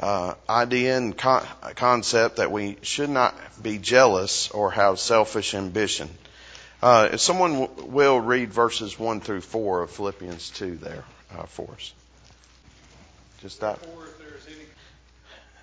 uh, 0.00 0.32
idea 0.48 0.96
and 0.96 1.16
con- 1.16 1.46
concept 1.74 2.36
that 2.36 2.50
we 2.50 2.78
should 2.80 3.10
not 3.10 3.34
be 3.62 3.76
jealous 3.76 4.50
or 4.50 4.70
have 4.70 4.98
selfish 4.98 5.54
ambition. 5.54 6.08
Uh, 6.80 7.10
if 7.12 7.20
someone 7.20 7.60
w- 7.60 7.90
will 7.90 8.18
read 8.18 8.50
verses 8.50 8.98
1 8.98 9.20
through 9.20 9.42
4 9.42 9.82
of 9.82 9.90
Philippians 9.90 10.50
2 10.50 10.76
there 10.76 11.04
uh, 11.36 11.44
for 11.44 11.68
us. 11.72 11.92
Just 13.42 13.60
that. 13.60 13.78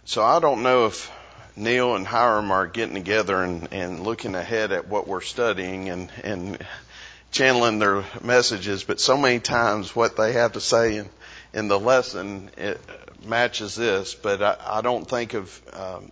So 0.05 0.23
I 0.23 0.39
don't 0.39 0.62
know 0.62 0.85
if 0.85 1.12
Neil 1.55 1.95
and 1.95 2.07
Hiram 2.07 2.51
are 2.51 2.67
getting 2.67 2.95
together 2.95 3.43
and, 3.43 3.67
and 3.72 4.03
looking 4.03 4.36
ahead 4.36 4.72
at 4.72 4.88
what 4.88 5.07
we're 5.07 5.22
studying 5.22 5.89
and, 5.89 6.12
and 6.24 6.57
channeling 7.31 7.79
their 7.79 8.03
messages, 8.22 8.83
but 8.83 9.00
so 9.00 9.17
many 9.17 9.39
times 9.39 9.95
what 9.95 10.15
they 10.17 10.33
have 10.33 10.53
to 10.53 10.62
say 10.62 10.98
in, 10.98 11.10
in 11.53 11.67
the 11.67 11.79
lesson 11.79 12.50
it 12.57 12.81
matches 13.25 13.75
this. 13.75 14.15
But 14.15 14.41
I, 14.41 14.57
I 14.65 14.81
don't 14.81 15.07
think 15.07 15.33
of, 15.33 15.62
um, 15.74 16.12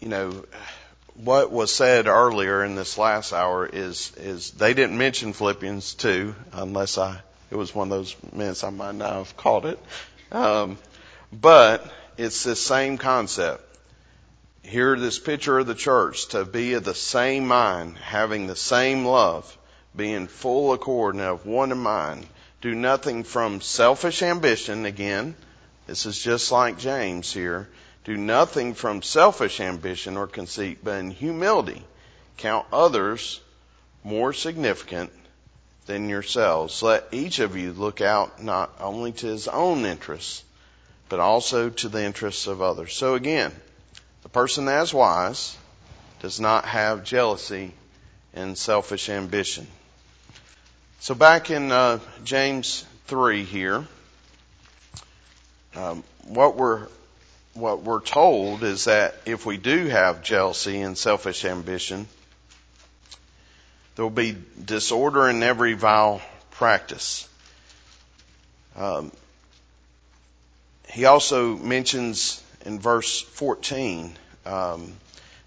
you 0.00 0.08
know, 0.08 0.44
what 1.14 1.50
was 1.52 1.72
said 1.72 2.06
earlier 2.06 2.64
in 2.64 2.74
this 2.74 2.96
last 2.96 3.32
hour 3.32 3.66
is 3.66 4.12
is 4.16 4.50
they 4.52 4.72
didn't 4.72 4.96
mention 4.96 5.32
Philippians 5.34 5.94
two 5.94 6.34
unless 6.52 6.96
I 6.96 7.20
it 7.50 7.56
was 7.56 7.74
one 7.74 7.92
of 7.92 7.98
those 7.98 8.16
minutes 8.32 8.64
I 8.64 8.70
might 8.70 8.94
not 8.94 9.12
have 9.12 9.36
caught 9.36 9.66
it, 9.66 9.78
um, 10.30 10.78
but 11.30 11.92
it's 12.16 12.44
the 12.44 12.56
same 12.56 12.96
concept. 12.96 13.62
Here, 14.62 14.96
this 14.96 15.18
picture 15.18 15.58
of 15.58 15.66
the 15.66 15.74
church 15.74 16.28
to 16.28 16.44
be 16.44 16.74
of 16.74 16.84
the 16.84 16.94
same 16.94 17.46
mind, 17.46 17.96
having 17.98 18.46
the 18.46 18.56
same 18.56 19.04
love, 19.04 19.56
being 19.94 20.28
full 20.28 20.72
accord 20.72 21.14
and 21.14 21.24
of 21.24 21.46
one 21.46 21.76
mind. 21.78 22.26
Do 22.60 22.74
nothing 22.74 23.24
from 23.24 23.60
selfish 23.60 24.22
ambition. 24.22 24.86
Again, 24.86 25.34
this 25.86 26.06
is 26.06 26.18
just 26.18 26.52
like 26.52 26.78
James 26.78 27.32
here 27.32 27.68
do 28.04 28.16
nothing 28.16 28.74
from 28.74 29.00
selfish 29.00 29.60
ambition 29.60 30.16
or 30.16 30.26
conceit, 30.26 30.78
but 30.82 30.98
in 30.98 31.10
humility 31.10 31.82
count 32.36 32.66
others 32.72 33.40
more 34.02 34.32
significant 34.32 35.12
than 35.86 36.08
yourselves. 36.08 36.82
Let 36.82 37.06
each 37.12 37.38
of 37.38 37.56
you 37.56 37.72
look 37.72 38.00
out 38.00 38.42
not 38.42 38.74
only 38.80 39.12
to 39.12 39.26
his 39.26 39.46
own 39.46 39.84
interests, 39.84 40.42
but 41.08 41.20
also 41.20 41.70
to 41.70 41.88
the 41.88 42.02
interests 42.02 42.48
of 42.48 42.60
others. 42.60 42.92
So 42.94 43.14
again, 43.14 43.52
the 44.22 44.28
person 44.28 44.66
that 44.66 44.82
is 44.82 44.94
wise 44.94 45.56
does 46.20 46.40
not 46.40 46.64
have 46.64 47.04
jealousy 47.04 47.72
and 48.34 48.56
selfish 48.56 49.08
ambition. 49.08 49.66
So 51.00 51.14
back 51.14 51.50
in 51.50 51.72
uh, 51.72 51.98
James 52.24 52.84
3 53.06 53.44
here, 53.44 53.84
um, 55.74 56.04
what 56.28 56.56
we're 56.56 56.86
what 57.54 57.82
we're 57.82 58.00
told 58.00 58.62
is 58.62 58.84
that 58.84 59.14
if 59.26 59.44
we 59.44 59.58
do 59.58 59.86
have 59.86 60.22
jealousy 60.22 60.80
and 60.80 60.96
selfish 60.96 61.44
ambition, 61.44 62.06
there 63.94 64.04
will 64.04 64.10
be 64.10 64.36
disorder 64.64 65.28
in 65.28 65.42
every 65.42 65.74
vile 65.74 66.22
practice. 66.52 67.28
Um, 68.74 69.12
he 70.88 71.04
also 71.04 71.56
mentions 71.56 72.42
in 72.64 72.78
verse 72.78 73.20
14, 73.20 74.16
um, 74.46 74.92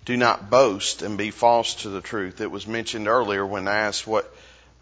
do 0.06 0.18
not 0.18 0.50
boast 0.50 1.02
and 1.02 1.18
be 1.18 1.32
false 1.32 1.76
to 1.76 1.90
the 1.90 2.02
truth. 2.02 2.42
It 2.42 2.52
was 2.52 2.68
mentioned 2.68 3.08
earlier 3.08 3.46
when 3.46 3.68
I 3.68 3.78
asked 3.78 4.06
what 4.06 4.34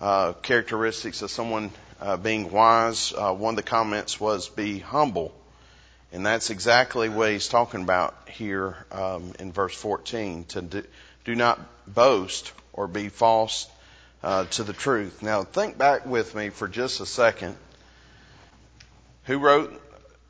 uh, 0.01 0.33
characteristics 0.33 1.21
of 1.21 1.31
someone 1.31 1.71
uh, 2.01 2.17
being 2.17 2.51
wise. 2.51 3.13
Uh, 3.13 3.33
one 3.33 3.53
of 3.53 3.55
the 3.55 3.63
comments 3.63 4.19
was 4.19 4.49
be 4.49 4.79
humble. 4.79 5.33
And 6.11 6.25
that's 6.25 6.49
exactly 6.49 7.09
what 7.09 7.31
he's 7.31 7.47
talking 7.47 7.81
about 7.81 8.15
here 8.29 8.75
um, 8.91 9.33
in 9.39 9.51
verse 9.51 9.75
14. 9.75 10.45
To 10.45 10.61
do, 10.61 10.83
do 11.25 11.35
not 11.35 11.59
boast 11.87 12.51
or 12.73 12.87
be 12.87 13.09
false 13.09 13.67
uh, 14.21 14.45
to 14.45 14.63
the 14.63 14.73
truth. 14.73 15.23
Now, 15.23 15.43
think 15.43 15.77
back 15.77 16.05
with 16.05 16.35
me 16.35 16.49
for 16.49 16.67
just 16.67 16.99
a 16.99 17.05
second. 17.05 17.55
Who 19.23 19.39
wrote 19.39 19.81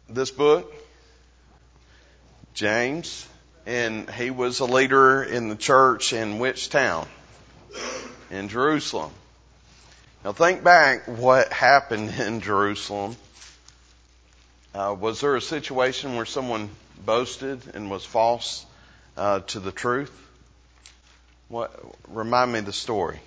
this 0.08 0.32
book? 0.32 0.72
James. 2.54 3.28
And 3.66 4.10
he 4.10 4.30
was 4.30 4.60
a 4.60 4.66
leader 4.66 5.24
in 5.24 5.50
the 5.50 5.56
church 5.56 6.14
in 6.14 6.40
which 6.40 6.70
town? 6.70 7.08
In 8.30 8.50
Jerusalem. 8.50 9.12
Now, 10.24 10.32
think 10.32 10.64
back 10.64 11.08
what 11.08 11.52
happened 11.52 12.10
in 12.20 12.42
Jerusalem 12.42 13.16
uh, 14.74 14.96
was 15.00 15.22
there 15.22 15.36
a 15.36 15.42
situation 15.42 16.16
where 16.16 16.26
someone 16.26 16.70
boasted 17.06 17.62
and 17.76 17.92
was 17.92 18.04
false 18.04 18.66
uh, 19.16 19.42
to 19.42 19.60
the 19.60 19.72
truth? 19.72 20.12
What 21.48 21.72
remind 22.08 22.52
me 22.52 22.62
the 22.62 22.74
story? 22.74 23.20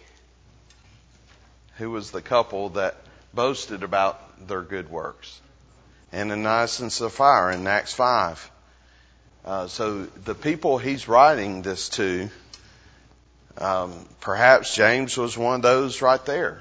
Who 1.77 1.91
was 1.91 2.11
the 2.11 2.23
couple 2.23 2.71
that 2.71 2.97
boasted 3.33 3.83
about 3.83 4.49
their 4.49 4.63
good 4.63 4.91
works? 4.91 5.41
Ananias 6.13 6.81
and 6.81 6.93
Sapphira 6.93 7.55
in 7.55 7.67
Acts 7.67 7.93
five. 7.93 8.51
Uh, 9.47 9.69
so 9.69 10.07
the 10.25 10.35
people 10.35 10.77
he's 10.77 11.07
writing 11.07 11.63
this 11.63 11.89
to, 11.91 12.29
um, 13.59 13.93
perhaps 14.21 14.75
James 14.75 15.17
was 15.17 15.39
one 15.39 15.55
of 15.55 15.63
those 15.63 16.03
right 16.03 16.25
there. 16.27 16.61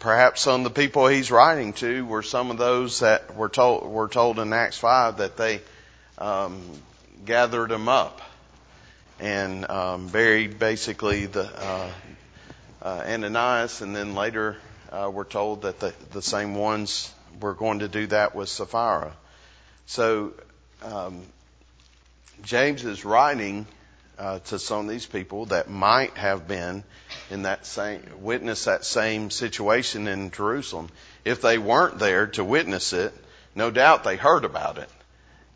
Perhaps 0.00 0.40
some 0.40 0.62
of 0.62 0.64
the 0.64 0.82
people 0.82 1.06
he's 1.06 1.30
writing 1.30 1.72
to 1.74 2.04
were 2.04 2.24
some 2.24 2.50
of 2.50 2.58
those 2.58 2.98
that 3.00 3.36
were 3.36 3.48
told 3.48 3.86
were 3.86 4.08
told 4.08 4.40
in 4.40 4.52
Acts 4.52 4.76
five 4.76 5.18
that 5.18 5.36
they 5.36 5.60
um, 6.18 6.60
gathered 7.24 7.70
them 7.70 7.88
up 7.88 8.20
and 9.20 9.70
um, 9.70 10.08
buried 10.08 10.58
basically 10.58 11.26
the 11.26 11.44
uh, 11.44 11.90
uh, 12.82 13.02
Ananias, 13.06 13.82
and 13.82 13.94
then 13.94 14.16
later 14.16 14.56
uh, 14.90 15.08
we're 15.14 15.24
told 15.24 15.62
that 15.62 15.78
the, 15.78 15.94
the 16.10 16.22
same 16.22 16.56
ones 16.56 17.10
were 17.40 17.54
going 17.54 17.78
to 17.78 17.88
do 17.88 18.08
that 18.08 18.34
with 18.34 18.48
Sapphira. 18.48 19.12
So 19.86 20.34
um, 20.84 21.22
James 22.42 22.84
is 22.84 23.04
writing 23.04 23.66
uh, 24.18 24.38
to 24.40 24.58
some 24.58 24.80
of 24.84 24.90
these 24.90 25.06
people 25.06 25.46
that 25.46 25.68
might 25.68 26.16
have 26.16 26.46
been 26.46 26.84
in 27.30 27.42
that 27.42 27.66
same, 27.66 28.02
witness 28.20 28.64
that 28.64 28.84
same 28.84 29.30
situation 29.30 30.06
in 30.06 30.30
Jerusalem. 30.30 30.88
If 31.24 31.40
they 31.40 31.58
weren't 31.58 31.98
there 31.98 32.26
to 32.28 32.44
witness 32.44 32.92
it, 32.92 33.12
no 33.54 33.70
doubt 33.70 34.04
they 34.04 34.16
heard 34.16 34.44
about 34.44 34.78
it. 34.78 34.88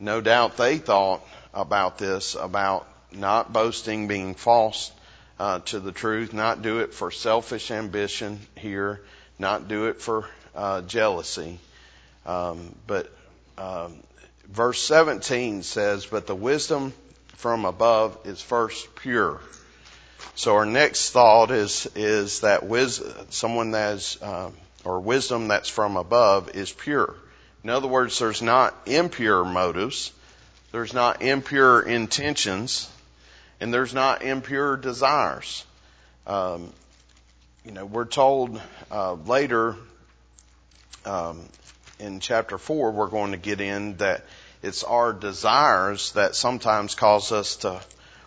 No 0.00 0.20
doubt 0.20 0.56
they 0.56 0.78
thought 0.78 1.26
about 1.52 1.98
this, 1.98 2.34
about 2.34 2.88
not 3.12 3.52
boasting, 3.52 4.08
being 4.08 4.34
false 4.34 4.92
uh, 5.38 5.60
to 5.60 5.80
the 5.80 5.92
truth, 5.92 6.32
not 6.32 6.62
do 6.62 6.80
it 6.80 6.94
for 6.94 7.10
selfish 7.10 7.70
ambition 7.70 8.38
here, 8.56 9.00
not 9.38 9.68
do 9.68 9.86
it 9.86 10.00
for 10.00 10.28
uh, 10.54 10.82
jealousy. 10.82 11.58
Um, 12.26 12.74
but 12.86 13.10
um, 13.56 13.96
verse 14.48 14.82
17 14.82 15.62
says, 15.62 16.06
"But 16.06 16.26
the 16.26 16.34
wisdom 16.34 16.92
from 17.36 17.64
above 17.64 18.18
is 18.24 18.40
first 18.40 18.94
pure." 18.96 19.40
So 20.34 20.56
our 20.56 20.66
next 20.66 21.10
thought 21.10 21.50
is 21.50 21.88
is 21.94 22.40
that 22.40 22.64
wisdom, 22.64 23.12
someone 23.30 23.72
that's 23.72 24.20
um, 24.22 24.54
or 24.84 25.00
wisdom 25.00 25.48
that's 25.48 25.68
from 25.68 25.96
above 25.96 26.54
is 26.54 26.72
pure. 26.72 27.14
In 27.64 27.70
other 27.70 27.88
words, 27.88 28.18
there's 28.18 28.40
not 28.40 28.74
impure 28.86 29.44
motives, 29.44 30.12
there's 30.72 30.94
not 30.94 31.22
impure 31.22 31.82
intentions, 31.82 32.88
and 33.60 33.74
there's 33.74 33.92
not 33.92 34.22
impure 34.22 34.76
desires. 34.76 35.64
Um, 36.26 36.72
you 37.64 37.72
know, 37.72 37.84
we're 37.84 38.04
told 38.04 38.60
uh, 38.90 39.14
later 39.14 39.76
um, 41.04 41.40
in 41.98 42.20
chapter 42.20 42.58
four, 42.58 42.90
we're 42.92 43.08
going 43.08 43.32
to 43.32 43.38
get 43.38 43.60
in 43.60 43.96
that 43.96 44.24
it's 44.62 44.84
our 44.84 45.12
desires 45.12 46.12
that 46.12 46.34
sometimes 46.34 46.94
cause 46.94 47.32
us 47.32 47.56
to 47.56 47.80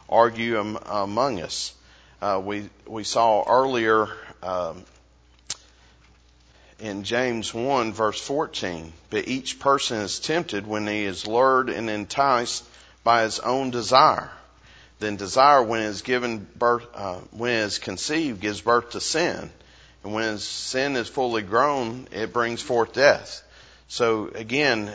argue 0.10 0.60
am, 0.60 0.78
among 0.86 1.42
us. 1.42 1.74
Uh, 2.22 2.42
we 2.44 2.70
we 2.86 3.04
saw 3.04 3.44
earlier 3.48 4.08
um, 4.44 4.84
in 6.80 7.04
James 7.04 7.54
one 7.54 7.94
verse 7.94 8.20
fourteen, 8.20 8.94
but 9.10 9.28
each 9.28 9.60
person 9.60 9.98
is 9.98 10.20
tempted 10.20 10.68
when 10.68 10.88
he 10.88 11.04
is 11.06 11.28
lured 11.28 11.70
and 11.70 11.90
enticed 11.90 12.64
by 13.04 13.24
his 13.24 13.40
own 13.40 13.72
desire. 13.72 14.32
Then 15.00 15.16
desire, 15.16 15.64
when 15.64 15.82
it 15.82 15.88
is 15.88 16.04
given 16.04 16.48
birth, 16.56 16.86
uh, 16.94 17.16
when 17.32 17.52
it 17.52 17.66
is 17.66 17.80
conceived, 17.80 18.40
gives 18.40 18.62
birth 18.62 18.92
to 18.92 19.02
sin, 19.02 19.50
and 20.04 20.14
when 20.14 20.38
sin 20.38 20.96
is 20.96 21.10
fully 21.10 21.42
grown, 21.42 22.08
it 22.12 22.32
brings 22.32 22.62
forth 22.62 22.94
death. 22.94 23.42
So 23.92 24.30
again, 24.34 24.90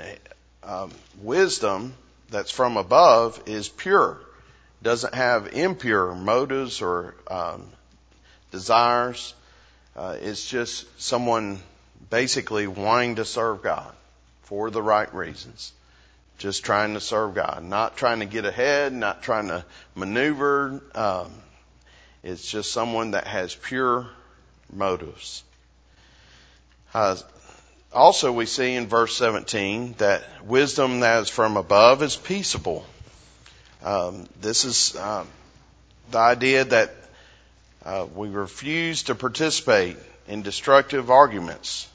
um, 0.63 0.91
wisdom 1.21 1.93
that's 2.31 2.51
from 2.51 2.79
above 2.79 3.43
is 3.45 3.69
pure 3.69 4.19
doesn't 4.83 5.15
have 5.15 5.53
impure 5.53 6.15
motives 6.15 6.81
or 6.81 7.15
um, 7.31 7.67
desires. 8.53 9.35
Uh, 9.95 10.17
it's 10.19 10.49
just 10.49 10.87
someone 10.99 11.61
basically 12.09 12.67
wanting 12.67 13.17
to 13.17 13.27
serve 13.27 13.63
God 13.63 13.93
for 14.45 14.71
the 14.71 14.81
right 14.81 15.13
reasons. 15.15 15.75
Just 16.39 16.65
trying 16.65 16.95
to 16.95 17.01
serve 17.01 17.35
God, 17.35 17.65
not 17.65 17.99
trying 17.99 18.21
to 18.21 18.27
get 18.27 18.47
ahead, 18.47 18.95
not 18.95 19.23
trying 19.23 19.49
to 19.49 19.63
maneuver. 19.95 20.81
Um, 20.95 21.35
it's 22.23 22.51
just 22.51 22.73
someone 22.73 23.11
that 23.11 23.27
has 23.27 23.55
pure 23.55 24.07
motives. 24.73 25.45
Uh, 26.95 27.17
also, 27.97 28.31
we 28.31 28.47
see 28.47 28.75
in 28.75 28.87
verse 28.87 29.17
17 29.17 29.95
that 29.99 30.23
wisdom 30.45 31.01
that 31.01 31.23
is 31.23 31.29
from 31.29 31.57
above 31.57 32.03
is 32.03 32.15
peaceable 32.15 32.87
um, 33.87 34.27
this 34.41 34.65
is 34.65 34.97
um, 34.97 35.29
the 36.11 36.19
idea 36.19 36.65
that 36.65 36.93
uh, 37.85 38.07
we 38.17 38.29
refuse 38.29 39.05
to 39.05 39.15
participate 39.15 39.97
in 40.27 40.43
destructive 40.43 41.09
arguments 41.09 41.89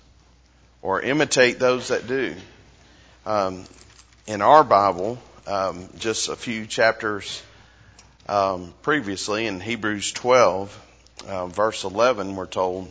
or 0.81 1.01
imitate 1.01 1.59
those 1.59 1.89
that 1.89 2.07
do. 2.07 2.33
Um, 3.25 3.65
in 4.25 4.41
our 4.41 4.63
Bible, 4.63 5.19
um, 5.47 5.89
just 5.97 6.29
a 6.29 6.37
few 6.37 6.65
chapters 6.65 7.43
um, 8.29 8.73
previously, 8.83 9.47
in 9.47 9.59
Hebrews 9.59 10.13
12, 10.13 10.87
uh, 11.27 11.47
verse 11.47 11.83
11, 11.83 12.37
we're 12.37 12.45
told, 12.45 12.87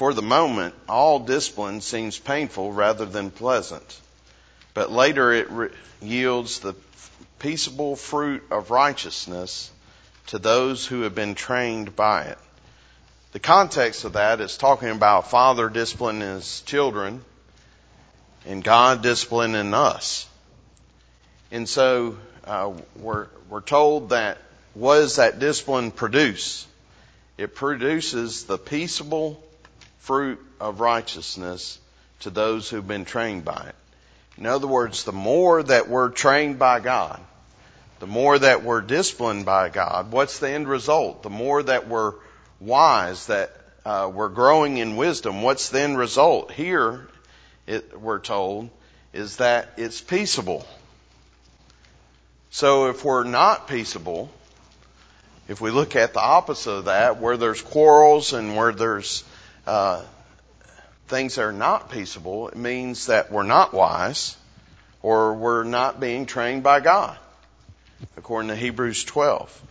For 0.00 0.14
the 0.14 0.22
moment, 0.22 0.74
all 0.88 1.18
discipline 1.18 1.82
seems 1.82 2.18
painful 2.18 2.72
rather 2.72 3.04
than 3.04 3.30
pleasant, 3.30 4.00
but 4.72 4.90
later 4.90 5.30
it 5.30 5.50
re- 5.50 5.68
yields 6.00 6.60
the 6.60 6.74
peaceable 7.38 7.96
fruit 7.96 8.42
of 8.50 8.70
righteousness 8.70 9.70
to 10.28 10.38
those 10.38 10.86
who 10.86 11.02
have 11.02 11.14
been 11.14 11.34
trained 11.34 11.96
by 11.96 12.22
it. 12.22 12.38
The 13.32 13.40
context 13.40 14.04
of 14.04 14.14
that 14.14 14.40
is 14.40 14.56
talking 14.56 14.88
about 14.88 15.28
father 15.28 15.68
disciplining 15.68 16.22
his 16.22 16.62
children 16.62 17.22
and 18.46 18.64
God 18.64 19.02
disciplining 19.02 19.74
us. 19.74 20.26
And 21.50 21.68
so 21.68 22.16
uh, 22.46 22.72
we're 22.96 23.26
we're 23.50 23.60
told 23.60 24.08
that 24.08 24.38
what 24.72 24.94
does 24.94 25.16
that 25.16 25.40
discipline 25.40 25.90
produce? 25.90 26.66
It 27.36 27.54
produces 27.54 28.44
the 28.44 28.56
peaceable 28.56 29.42
fruit 30.00 30.40
of 30.60 30.80
righteousness 30.80 31.78
to 32.20 32.30
those 32.30 32.68
who've 32.68 32.86
been 32.86 33.04
trained 33.04 33.44
by 33.44 33.66
it. 33.68 33.74
In 34.36 34.46
other 34.46 34.66
words, 34.66 35.04
the 35.04 35.12
more 35.12 35.62
that 35.62 35.88
we're 35.88 36.10
trained 36.10 36.58
by 36.58 36.80
God, 36.80 37.20
the 37.98 38.06
more 38.06 38.38
that 38.38 38.62
we're 38.62 38.80
disciplined 38.80 39.44
by 39.44 39.68
God, 39.68 40.10
what's 40.10 40.38
the 40.38 40.50
end 40.50 40.68
result? 40.68 41.22
The 41.22 41.30
more 41.30 41.62
that 41.62 41.88
we're 41.88 42.14
wise, 42.58 43.26
that 43.26 43.54
uh, 43.84 44.10
we're 44.12 44.28
growing 44.28 44.78
in 44.78 44.96
wisdom, 44.96 45.42
what's 45.42 45.68
the 45.68 45.80
end 45.80 45.98
result? 45.98 46.50
Here, 46.52 47.06
it, 47.66 48.00
we're 48.00 48.20
told, 48.20 48.70
is 49.12 49.36
that 49.36 49.74
it's 49.76 50.00
peaceable. 50.00 50.66
So 52.50 52.88
if 52.88 53.04
we're 53.04 53.24
not 53.24 53.68
peaceable, 53.68 54.30
if 55.48 55.60
we 55.60 55.70
look 55.70 55.96
at 55.96 56.14
the 56.14 56.20
opposite 56.20 56.70
of 56.70 56.84
that, 56.86 57.20
where 57.20 57.36
there's 57.36 57.60
quarrels 57.60 58.32
and 58.32 58.56
where 58.56 58.72
there's 58.72 59.24
uh, 59.66 60.02
things 61.08 61.34
that 61.34 61.42
are 61.42 61.52
not 61.52 61.90
peaceable, 61.90 62.48
it 62.48 62.56
means 62.56 63.06
that 63.06 63.32
we're 63.32 63.42
not 63.42 63.74
wise 63.74 64.36
or 65.02 65.34
we're 65.34 65.64
not 65.64 66.00
being 66.00 66.26
trained 66.26 66.62
by 66.62 66.80
God, 66.80 67.18
according 68.16 68.48
to 68.48 68.56
Hebrews 68.56 69.04
12. 69.04 69.62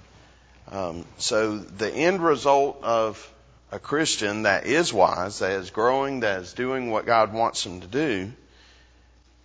Um, 0.71 1.05
so 1.17 1.57
the 1.57 1.91
end 1.91 2.21
result 2.21 2.83
of 2.83 3.33
a 3.71 3.79
Christian 3.79 4.43
that 4.43 4.65
is 4.65 4.93
wise, 4.93 5.39
that 5.39 5.51
is 5.53 5.69
growing, 5.69 6.21
that 6.21 6.41
is 6.41 6.53
doing 6.53 6.91
what 6.91 7.05
God 7.05 7.33
wants 7.33 7.63
them 7.63 7.81
to 7.81 7.87
do, 7.87 8.31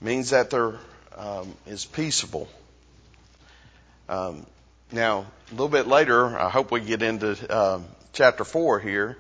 means 0.00 0.30
that 0.30 0.50
there 0.50 0.74
um, 1.16 1.54
is 1.66 1.85
peaceable. 1.85 2.48
Um, 4.09 4.46
now, 4.92 5.26
a 5.48 5.50
little 5.52 5.68
bit 5.68 5.87
later, 5.87 6.38
I 6.38 6.50
hope 6.50 6.70
we 6.70 6.80
get 6.80 7.02
into 7.02 7.37
um, 7.54 7.85
chapter 8.12 8.44
four 8.44 8.80
here. 8.80 9.16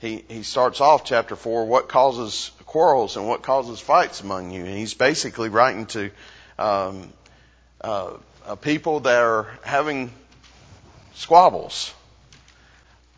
He 0.00 0.24
he 0.28 0.42
starts 0.42 0.80
off 0.80 1.04
chapter 1.04 1.36
four. 1.36 1.66
What 1.66 1.88
causes 1.88 2.50
quarrels 2.66 3.16
and 3.16 3.28
what 3.28 3.42
causes 3.42 3.80
fights 3.80 4.22
among 4.22 4.50
you? 4.50 4.64
And 4.64 4.74
he's 4.74 4.94
basically 4.94 5.50
writing 5.50 5.86
to 5.86 6.10
um, 6.58 7.12
uh, 7.80 8.16
people 8.62 9.00
that 9.00 9.22
are 9.22 9.48
having 9.62 10.10
squabbles. 11.14 11.92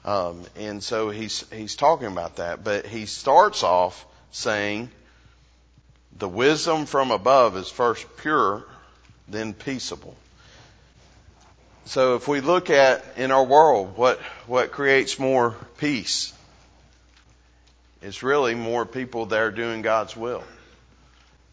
Um, 0.05 0.43
and 0.57 0.83
so 0.83 1.11
he's 1.11 1.49
he's 1.51 1.77
talking 1.77 2.09
about 2.09 2.37
that, 2.37 2.65
but 2.65 2.87
he 2.87 3.07
starts 3.07 3.63
off 3.63 4.05
saying 4.33 4.91
the 6.19 6.29
wisdom 6.29 6.87
from 6.87 7.13
above 7.13 7.57
is 7.57 7.69
first 7.69 8.05
pure, 8.17 8.65
then 9.29 9.55
peaceable. 9.55 10.17
So 11.85 12.17
if 12.17 12.27
we 12.27 12.41
look 12.41 12.71
at 12.71 13.05
in 13.17 13.31
our 13.31 13.45
world 13.45 13.97
what 13.97 14.19
what 14.47 14.73
creates 14.73 15.19
more 15.21 15.55
peace, 15.79 16.33
it's 18.03 18.23
really 18.23 18.55
more 18.55 18.85
people 18.85 19.27
there 19.27 19.51
doing 19.51 19.83
God's 19.83 20.17
will. 20.17 20.43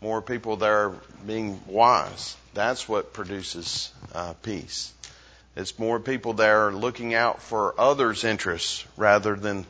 More 0.02 0.22
people 0.22 0.58
there 0.58 0.94
being 1.26 1.62
wise. 1.68 2.36
That's 2.54 2.90
what 2.90 3.14
produces 3.14 3.92
uh, 4.16 4.34
peace. 4.42 4.92
It's 5.56 5.78
more 5.78 6.00
people 6.00 6.34
there 6.34 6.72
looking 6.72 7.14
out 7.14 7.42
for 7.42 7.80
others' 7.80 8.24
interests 8.24 8.86
rather 8.98 9.36
than 9.36 9.66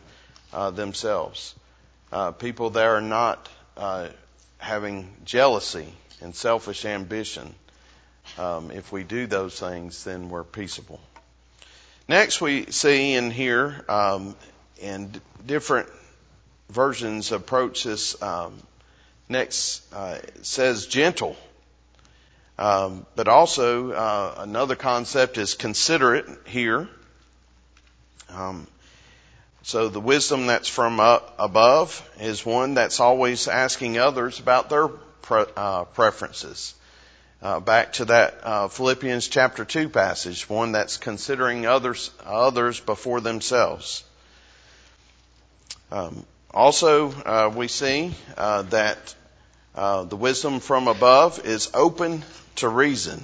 uh, 0.53 0.71
themselves. 0.71 1.53
Uh, 2.11 2.31
people 2.31 2.69
that 2.71 2.85
are 2.85 3.01
not 3.01 3.49
uh, 3.75 4.07
having 4.57 5.09
jealousy 5.25 5.87
and 6.21 6.35
selfish 6.35 6.85
ambition. 6.85 7.53
Um, 8.37 8.71
if 8.71 8.91
we 8.91 9.03
do 9.03 9.27
those 9.27 9.59
things, 9.59 10.03
then 10.03 10.29
we're 10.29 10.43
peaceable. 10.43 10.99
Next, 12.07 12.39
we 12.39 12.67
see 12.67 13.13
in 13.13 13.31
here, 13.31 13.83
um, 13.89 14.35
and 14.81 15.19
different 15.45 15.89
versions 16.69 17.31
approach 17.31 17.83
this. 17.83 18.21
Um, 18.21 18.53
next 19.27 19.81
uh, 19.93 20.17
says 20.41 20.87
gentle, 20.87 21.35
um, 22.57 23.05
but 23.15 23.27
also 23.27 23.91
uh, 23.91 24.35
another 24.39 24.75
concept 24.75 25.37
is 25.37 25.53
considerate 25.53 26.25
here. 26.45 26.89
Um, 28.29 28.67
so 29.61 29.89
the 29.89 29.99
wisdom 29.99 30.47
that's 30.47 30.67
from 30.67 30.99
above 30.99 32.09
is 32.19 32.45
one 32.45 32.73
that's 32.73 32.99
always 32.99 33.47
asking 33.47 33.99
others 33.99 34.39
about 34.39 34.69
their 34.69 34.87
pre- 34.87 35.45
uh, 35.55 35.83
preferences. 35.85 36.73
Uh, 37.41 37.59
back 37.59 37.93
to 37.93 38.05
that 38.05 38.39
uh, 38.43 38.67
Philippians 38.67 39.27
chapter 39.27 39.63
two 39.63 39.87
passage, 39.87 40.49
one 40.49 40.73
that's 40.73 40.97
considering 40.97 41.65
others 41.65 42.11
others 42.25 42.79
before 42.79 43.21
themselves. 43.21 44.03
Um, 45.91 46.25
also, 46.51 47.11
uh, 47.11 47.51
we 47.55 47.67
see 47.67 48.13
uh, 48.35 48.63
that 48.63 49.15
uh, 49.75 50.03
the 50.03 50.15
wisdom 50.15 50.59
from 50.59 50.87
above 50.87 51.45
is 51.45 51.69
open 51.75 52.23
to 52.55 52.67
reason. 52.67 53.23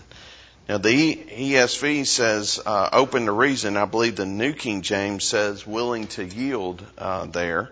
Now 0.70 0.78
the 0.78 1.16
ESV 1.16 2.06
says 2.06 2.60
uh, 2.64 2.90
open 2.94 3.26
to 3.26 3.32
reason. 3.32 3.78
I 3.78 3.86
believe 3.86 4.16
the 4.16 4.28
New 4.28 4.54
King 4.54 4.82
James 4.84 5.24
says 5.24 5.66
willing 5.66 6.08
to 6.10 6.24
yield 6.24 6.86
uh, 6.98 7.26
there, 7.26 7.72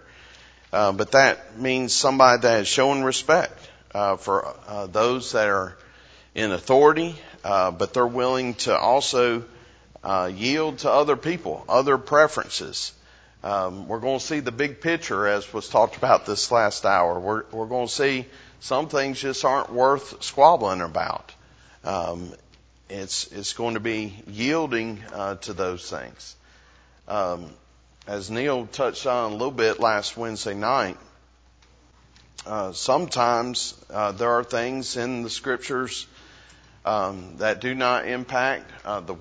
uh, 0.71 0.91
but 0.91 1.11
that 1.11 1.59
means 1.59 1.93
somebody 1.93 2.41
that 2.41 2.61
is 2.61 2.67
showing 2.67 3.03
respect 3.03 3.59
for 3.91 4.55
those 4.89 5.33
that 5.33 5.47
are 5.47 5.77
in 6.33 6.51
authority, 6.51 7.15
but 7.43 7.93
they're 7.93 8.07
willing 8.07 8.55
to 8.55 8.75
also 8.75 9.43
yield 10.31 10.79
to 10.79 10.91
other 10.91 11.15
people, 11.15 11.63
other 11.69 11.99
preferences. 11.99 12.91
Um, 13.43 13.89
we're 13.89 13.99
going 13.99 14.19
to 14.19 14.25
see 14.25 14.39
the 14.39 14.53
big 14.53 14.79
picture 14.79 15.27
as 15.27 15.51
was 15.51 15.67
talked 15.67 15.97
about 15.97 16.25
this 16.25 16.49
last 16.49 16.85
hour. 16.85 17.19
We're, 17.19 17.43
we're 17.51 17.65
going 17.65 17.87
to 17.87 17.93
see 17.93 18.25
some 18.61 18.87
things 18.87 19.19
just 19.19 19.43
aren't 19.43 19.71
worth 19.71 20.23
squabbling 20.23 20.79
about. 20.79 21.33
Um, 21.83 22.33
it's 22.89 23.27
it's 23.31 23.53
going 23.53 23.73
to 23.73 23.79
be 23.79 24.13
yielding 24.27 25.03
uh, 25.11 25.35
to 25.35 25.53
those 25.53 25.89
things. 25.89 26.35
Um, 27.07 27.49
as 28.07 28.29
Neil 28.29 28.65
touched 28.67 29.05
on 29.07 29.31
a 29.31 29.35
little 29.35 29.51
bit 29.51 29.79
last 29.79 30.15
Wednesday 30.15 30.53
night, 30.53 30.97
uh, 32.45 32.71
sometimes 32.71 33.73
uh, 33.89 34.11
there 34.13 34.31
are 34.31 34.43
things 34.43 34.95
in 34.95 35.23
the 35.23 35.29
scriptures 35.29 36.07
um, 36.85 37.37
that 37.37 37.61
do 37.61 37.73
not 37.73 38.07
impact 38.07 38.69
uh, 38.85 38.99
the 38.99 39.15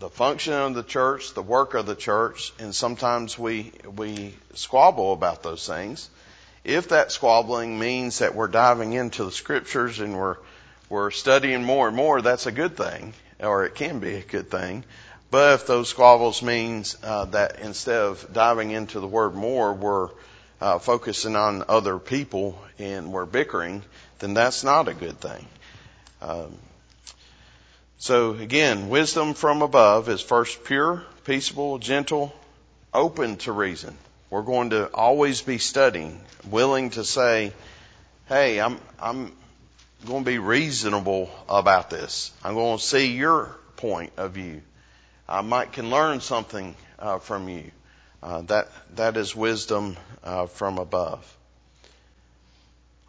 the 0.00 0.08
function 0.08 0.52
of 0.52 0.74
the 0.74 0.82
church, 0.82 1.34
the 1.34 1.42
work 1.42 1.74
of 1.74 1.86
the 1.86 1.94
church, 1.94 2.52
and 2.58 2.74
sometimes 2.74 3.38
we 3.38 3.72
we 3.96 4.34
squabble 4.54 5.12
about 5.12 5.42
those 5.42 5.66
things. 5.66 6.08
If 6.64 6.88
that 6.90 7.12
squabbling 7.12 7.78
means 7.78 8.18
that 8.18 8.34
we're 8.34 8.48
diving 8.48 8.92
into 8.92 9.24
the 9.24 9.32
scriptures 9.32 10.00
and 10.00 10.16
we're 10.16 10.36
we're 10.88 11.10
studying 11.10 11.64
more 11.64 11.88
and 11.88 11.96
more, 11.96 12.22
that's 12.22 12.46
a 12.46 12.52
good 12.52 12.76
thing, 12.76 13.12
or 13.40 13.64
it 13.64 13.74
can 13.74 13.98
be 13.98 14.14
a 14.14 14.22
good 14.22 14.50
thing. 14.50 14.84
But 15.30 15.54
if 15.54 15.66
those 15.66 15.88
squabbles 15.88 16.42
means 16.42 16.96
uh, 17.02 17.26
that 17.26 17.60
instead 17.60 18.00
of 18.00 18.32
diving 18.32 18.70
into 18.70 19.00
the 19.00 19.06
word 19.06 19.34
more, 19.34 19.74
we're 19.74 20.08
uh, 20.60 20.78
focusing 20.78 21.36
on 21.36 21.64
other 21.68 21.98
people 21.98 22.58
and 22.78 23.12
we're 23.12 23.26
bickering, 23.26 23.82
then 24.20 24.32
that's 24.32 24.64
not 24.64 24.88
a 24.88 24.94
good 24.94 25.20
thing. 25.20 25.46
Um, 26.22 26.56
so 28.00 28.34
again, 28.34 28.90
wisdom 28.90 29.34
from 29.34 29.60
above 29.60 30.08
is 30.08 30.20
first 30.20 30.62
pure, 30.62 31.02
peaceable, 31.24 31.78
gentle, 31.78 32.32
open 32.94 33.36
to 33.38 33.50
reason. 33.50 33.96
We're 34.30 34.42
going 34.42 34.70
to 34.70 34.86
always 34.94 35.42
be 35.42 35.58
studying, 35.58 36.20
willing 36.48 36.90
to 36.90 37.04
say, 37.04 37.52
"Hey, 38.28 38.60
I'm 38.60 38.78
I'm 39.00 39.32
going 40.06 40.22
to 40.22 40.30
be 40.30 40.38
reasonable 40.38 41.28
about 41.48 41.90
this. 41.90 42.30
I'm 42.44 42.54
going 42.54 42.78
to 42.78 42.84
see 42.84 43.16
your 43.16 43.56
point 43.76 44.12
of 44.16 44.30
view. 44.30 44.62
I 45.28 45.40
might 45.40 45.72
can 45.72 45.90
learn 45.90 46.20
something 46.20 46.76
uh, 47.00 47.18
from 47.18 47.48
you. 47.48 47.70
Uh, 48.22 48.42
that 48.42 48.68
that 48.94 49.16
is 49.16 49.34
wisdom 49.34 49.96
uh, 50.22 50.46
from 50.46 50.78
above. 50.78 51.36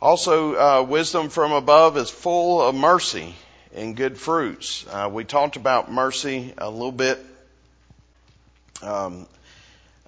Also, 0.02 0.56
uh, 0.56 0.82
wisdom 0.82 1.30
from 1.30 1.52
above 1.52 1.96
is 1.96 2.10
full 2.10 2.62
of 2.62 2.74
mercy 2.74 3.36
and 3.76 3.96
good 3.96 4.18
fruits. 4.18 4.86
Uh, 4.90 5.10
we 5.12 5.24
talked 5.24 5.56
about 5.56 5.92
mercy 5.92 6.54
a 6.58 6.70
little 6.70 6.92
bit 6.92 7.20
um, 8.82 9.28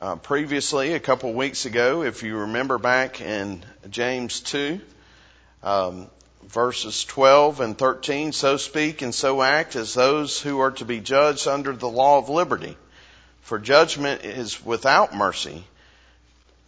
uh, 0.02 0.15
previously, 0.15 0.93
a 0.93 1.00
couple 1.00 1.34
weeks 1.34 1.65
ago. 1.65 2.04
If 2.04 2.24
you 2.24 2.38
remember 2.38 2.78
back 2.78 3.21
in 3.21 3.63
James 3.89 4.39
two. 4.39 4.82
Um, 5.63 6.08
verses 6.43 7.06
12 7.06 7.62
and 7.62 7.78
13, 7.78 8.32
so 8.34 8.58
speak 8.58 9.02
and 9.02 9.13
so 9.13 9.41
act 9.41 9.76
as 9.76 9.93
those 9.93 10.41
who 10.41 10.60
are 10.60 10.71
to 10.71 10.86
be 10.86 11.00
judged 11.00 11.47
under 11.47 11.74
the 11.74 11.89
law 11.89 12.17
of 12.17 12.30
liberty. 12.30 12.78
For 13.41 13.60
judgment 13.60 14.26
is 14.26 14.63
without 14.63 15.15
mercy 15.15 15.63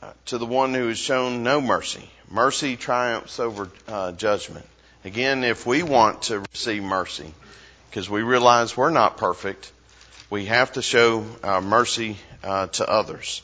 uh, 0.02 0.12
to 0.28 0.38
the 0.38 0.46
one 0.46 0.74
who 0.74 0.88
has 0.88 0.98
shown 0.98 1.44
no 1.44 1.62
mercy. 1.62 2.10
Mercy 2.30 2.76
triumphs 2.76 3.40
over 3.40 3.70
uh, 3.88 4.12
judgment. 4.14 4.66
Again, 5.06 5.44
if 5.44 5.66
we 5.66 5.84
want 5.84 6.24
to 6.24 6.40
receive 6.54 6.82
mercy, 6.82 7.34
because 7.90 8.10
we 8.10 8.22
realize 8.22 8.78
we're 8.78 8.90
not 8.90 9.18
perfect, 9.18 9.70
we 10.30 10.46
have 10.46 10.72
to 10.74 10.82
show 10.82 11.26
uh, 11.44 11.60
mercy 11.60 12.16
uh, 12.42 12.68
to 12.68 12.90
others. 12.90 13.42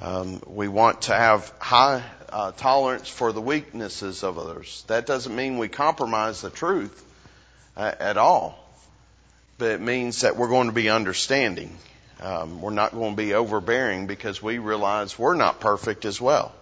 Um, 0.00 0.40
we 0.46 0.68
want 0.68 1.02
to 1.02 1.12
have 1.12 1.52
high 1.58 2.04
uh, 2.28 2.52
tolerance 2.52 3.08
for 3.08 3.32
the 3.32 3.40
weaknesses 3.40 4.22
of 4.22 4.38
others. 4.38 4.84
That 4.86 5.06
doesn't 5.06 5.34
mean 5.34 5.58
we 5.58 5.66
compromise 5.66 6.40
the 6.40 6.50
truth 6.50 7.04
uh, 7.76 7.92
at 7.98 8.16
all, 8.16 8.56
but 9.58 9.72
it 9.72 9.80
means 9.80 10.20
that 10.20 10.36
we're 10.36 10.48
going 10.48 10.68
to 10.68 10.72
be 10.72 10.88
understanding. 10.88 11.76
Um, 12.20 12.62
we're 12.62 12.70
not 12.70 12.92
going 12.92 13.14
to 13.14 13.16
be 13.16 13.34
overbearing 13.34 14.06
because 14.06 14.40
we 14.40 14.58
realize 14.58 15.18
we're 15.18 15.34
not 15.34 15.58
perfect 15.58 16.04
as 16.04 16.20
well. 16.20 16.54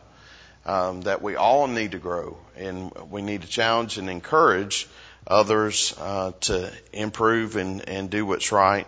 Um, 0.66 1.02
that 1.02 1.20
we 1.20 1.36
all 1.36 1.66
need 1.66 1.92
to 1.92 1.98
grow 1.98 2.38
and 2.56 2.90
we 3.10 3.20
need 3.20 3.42
to 3.42 3.48
challenge 3.48 3.98
and 3.98 4.08
encourage 4.08 4.88
others 5.26 5.94
uh, 6.00 6.32
to 6.42 6.72
improve 6.92 7.56
and, 7.56 7.86
and 7.86 8.08
do 8.08 8.24
what's 8.24 8.50
right. 8.50 8.86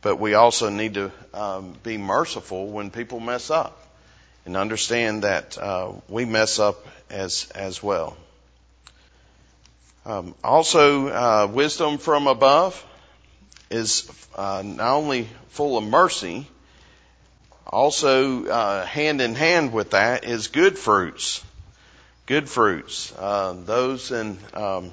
But 0.00 0.16
we 0.16 0.34
also 0.34 0.70
need 0.70 0.94
to 0.94 1.12
um, 1.34 1.74
be 1.82 1.98
merciful 1.98 2.68
when 2.68 2.90
people 2.90 3.20
mess 3.20 3.50
up 3.50 3.78
and 4.46 4.56
understand 4.56 5.24
that 5.24 5.58
uh, 5.58 5.92
we 6.08 6.24
mess 6.24 6.58
up 6.58 6.86
as 7.10 7.50
as 7.54 7.82
well. 7.82 8.16
Um, 10.06 10.34
also, 10.42 11.08
uh, 11.08 11.48
wisdom 11.52 11.98
from 11.98 12.28
above 12.28 12.82
is 13.70 14.10
uh, 14.34 14.62
not 14.64 14.94
only 14.94 15.28
full 15.48 15.76
of 15.76 15.84
mercy, 15.84 16.46
also 17.68 18.46
uh, 18.46 18.86
hand 18.86 19.20
in 19.20 19.34
hand 19.34 19.72
with 19.72 19.90
that 19.90 20.24
is 20.24 20.48
good 20.48 20.78
fruits. 20.78 21.44
Good 22.26 22.48
fruits. 22.48 23.12
Uh, 23.16 23.56
those 23.64 24.10
in 24.10 24.38
um, 24.54 24.90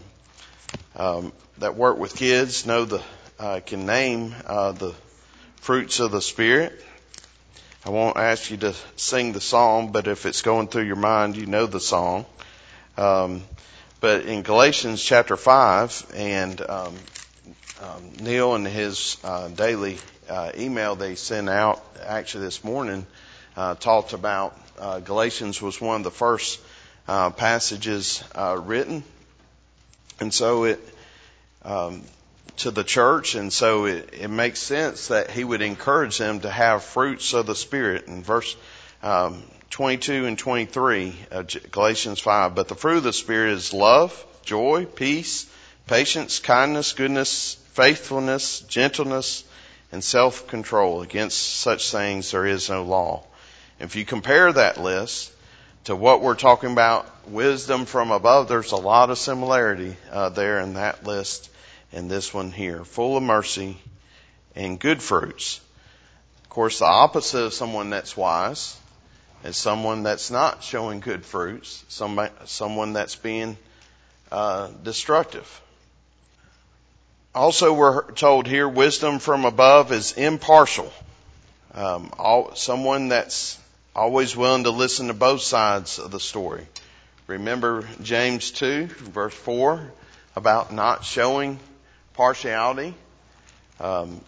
um, 0.95 1.33
that 1.57 1.75
work 1.75 1.97
with 1.97 2.15
kids 2.15 2.65
know 2.65 2.85
the 2.85 3.01
uh, 3.39 3.59
can 3.65 3.85
name 3.85 4.35
uh, 4.45 4.71
the 4.71 4.93
fruits 5.57 5.99
of 5.99 6.11
the 6.11 6.21
spirit. 6.21 6.81
I 7.85 7.89
won't 7.89 8.17
ask 8.17 8.49
you 8.49 8.57
to 8.57 8.73
sing 8.95 9.33
the 9.33 9.41
song, 9.41 9.91
but 9.91 10.07
if 10.07 10.25
it's 10.25 10.41
going 10.41 10.67
through 10.67 10.83
your 10.85 10.95
mind, 10.95 11.35
you 11.35 11.45
know 11.45 11.65
the 11.65 11.79
song. 11.79 12.25
Um, 12.97 13.43
but 13.99 14.25
in 14.25 14.41
Galatians 14.41 15.03
chapter 15.03 15.37
five, 15.37 16.05
and 16.15 16.61
um, 17.81 18.11
Neil 18.21 18.55
and 18.55 18.67
his 18.67 19.17
uh, 19.23 19.47
daily 19.49 19.97
uh, 20.29 20.51
email 20.57 20.95
they 20.95 21.15
sent 21.15 21.49
out 21.49 21.83
actually 22.05 22.45
this 22.45 22.63
morning 22.63 23.05
uh, 23.55 23.75
talked 23.75 24.13
about 24.13 24.57
uh, 24.79 24.99
Galatians 24.99 25.61
was 25.61 25.79
one 25.79 25.97
of 25.97 26.03
the 26.03 26.11
first 26.11 26.59
uh, 27.07 27.29
passages 27.29 28.23
uh, 28.33 28.59
written, 28.61 29.03
and 30.19 30.33
so 30.33 30.65
it 30.65 30.79
um, 31.63 32.01
to 32.57 32.71
the 32.71 32.83
church, 32.83 33.35
and 33.35 33.51
so 33.51 33.85
it, 33.85 34.09
it 34.13 34.29
makes 34.29 34.59
sense 34.59 35.07
that 35.09 35.31
he 35.31 35.43
would 35.43 35.61
encourage 35.61 36.17
them 36.17 36.39
to 36.41 36.49
have 36.49 36.83
fruits 36.83 37.33
of 37.33 37.45
the 37.45 37.55
Spirit. 37.55 38.07
In 38.07 38.23
verse 38.23 38.55
um, 39.03 39.43
22 39.69 40.25
and 40.25 40.37
23 40.37 41.15
of 41.31 41.71
Galatians 41.71 42.19
5, 42.19 42.55
but 42.55 42.67
the 42.67 42.75
fruit 42.75 42.97
of 42.97 43.03
the 43.03 43.13
Spirit 43.13 43.53
is 43.53 43.73
love, 43.73 44.25
joy, 44.43 44.85
peace, 44.85 45.49
patience, 45.87 46.39
kindness, 46.39 46.93
goodness, 46.93 47.55
faithfulness, 47.73 48.61
gentleness, 48.61 49.43
and 49.91 50.03
self-control. 50.03 51.01
Against 51.01 51.37
such 51.37 51.91
things 51.91 52.31
there 52.31 52.45
is 52.45 52.69
no 52.69 52.83
law. 52.83 53.23
If 53.79 53.95
you 53.95 54.05
compare 54.05 54.51
that 54.51 54.79
list 54.79 55.31
to 55.85 55.95
what 55.95 56.21
we're 56.21 56.35
talking 56.35 56.71
about, 56.71 57.07
wisdom 57.29 57.85
from 57.85 58.11
above, 58.11 58.47
there's 58.47 58.71
a 58.71 58.77
lot 58.77 59.09
of 59.09 59.17
similarity 59.17 59.95
uh, 60.11 60.29
there 60.29 60.59
in 60.59 60.73
that 60.75 61.05
list 61.05 61.49
and 61.91 62.09
this 62.09 62.33
one 62.33 62.51
here, 62.51 62.83
full 62.83 63.17
of 63.17 63.23
mercy 63.23 63.77
and 64.55 64.79
good 64.79 65.01
fruits. 65.01 65.61
Of 66.43 66.49
course, 66.49 66.79
the 66.79 66.85
opposite 66.85 67.45
of 67.45 67.53
someone 67.53 67.89
that's 67.89 68.17
wise 68.17 68.77
is 69.43 69.57
someone 69.57 70.03
that's 70.03 70.31
not 70.31 70.63
showing 70.63 70.99
good 70.99 71.25
fruits, 71.25 71.83
somebody, 71.87 72.33
someone 72.45 72.93
that's 72.93 73.15
being 73.15 73.57
uh, 74.31 74.69
destructive. 74.83 75.61
Also, 77.35 77.73
we're 77.73 78.09
told 78.13 78.47
here 78.47 78.69
wisdom 78.69 79.19
from 79.19 79.43
above 79.43 79.91
is 79.91 80.13
impartial. 80.13 80.89
Um, 81.73 82.09
all, 82.17 82.55
someone 82.55 83.09
that's 83.09 83.59
always 83.93 84.37
willing 84.37 84.63
to 84.63 84.69
listen 84.69 85.07
to 85.07 85.13
both 85.13 85.41
sides 85.41 85.99
of 85.99 86.11
the 86.11 86.19
story. 86.21 86.65
Remember 87.27 87.85
James 88.01 88.51
2, 88.51 88.85
verse 88.85 89.33
4, 89.33 89.91
about 90.37 90.73
not 90.73 91.03
showing 91.03 91.59
partiality. 92.13 92.93
Um, 93.81 94.21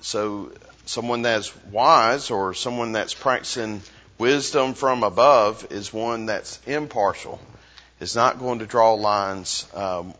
so 0.00 0.50
someone 0.86 1.20
that's 1.20 1.54
wise 1.66 2.30
or 2.30 2.54
someone 2.54 2.92
that's 2.92 3.12
practicing 3.12 3.82
wisdom 4.16 4.72
from 4.72 5.02
above 5.02 5.66
is 5.70 5.92
one 5.92 6.24
that's 6.24 6.58
impartial. 6.66 7.38
Is 8.00 8.16
not 8.16 8.38
going 8.38 8.60
to 8.60 8.66
draw 8.66 8.94
lines 8.94 9.66
um, 9.74 10.14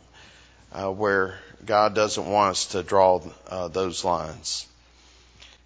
uh, 0.75 0.91
where 0.91 1.39
God 1.67 1.95
doesn't 1.95 2.27
want 2.27 2.53
us 2.53 2.67
to 2.69 2.83
draw 2.83 3.23
uh, 3.49 3.69
those 3.69 4.05
lines. 4.05 4.67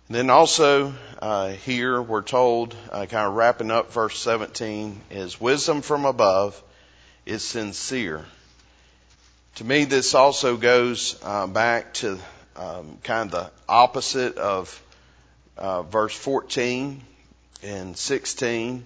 And 0.08 0.16
then 0.16 0.30
also 0.30 0.94
uh, 1.20 1.50
here 1.50 2.00
we're 2.00 2.22
told, 2.22 2.74
uh, 2.90 3.06
kind 3.06 3.26
of 3.26 3.34
wrapping 3.34 3.70
up 3.70 3.92
verse 3.92 4.18
17, 4.18 5.00
is 5.11 5.40
wisdom 5.40 5.82
from 5.82 6.04
above 6.04 6.62
is 7.26 7.42
sincere. 7.42 8.24
To 9.56 9.64
me, 9.64 9.84
this 9.84 10.14
also 10.14 10.56
goes 10.56 11.18
uh, 11.22 11.46
back 11.46 11.94
to 11.94 12.18
um, 12.56 12.98
kind 13.02 13.26
of 13.26 13.30
the 13.32 13.50
opposite 13.68 14.38
of 14.38 14.82
uh, 15.56 15.82
verse 15.82 16.16
14 16.16 17.02
and 17.62 17.96
16. 17.96 18.84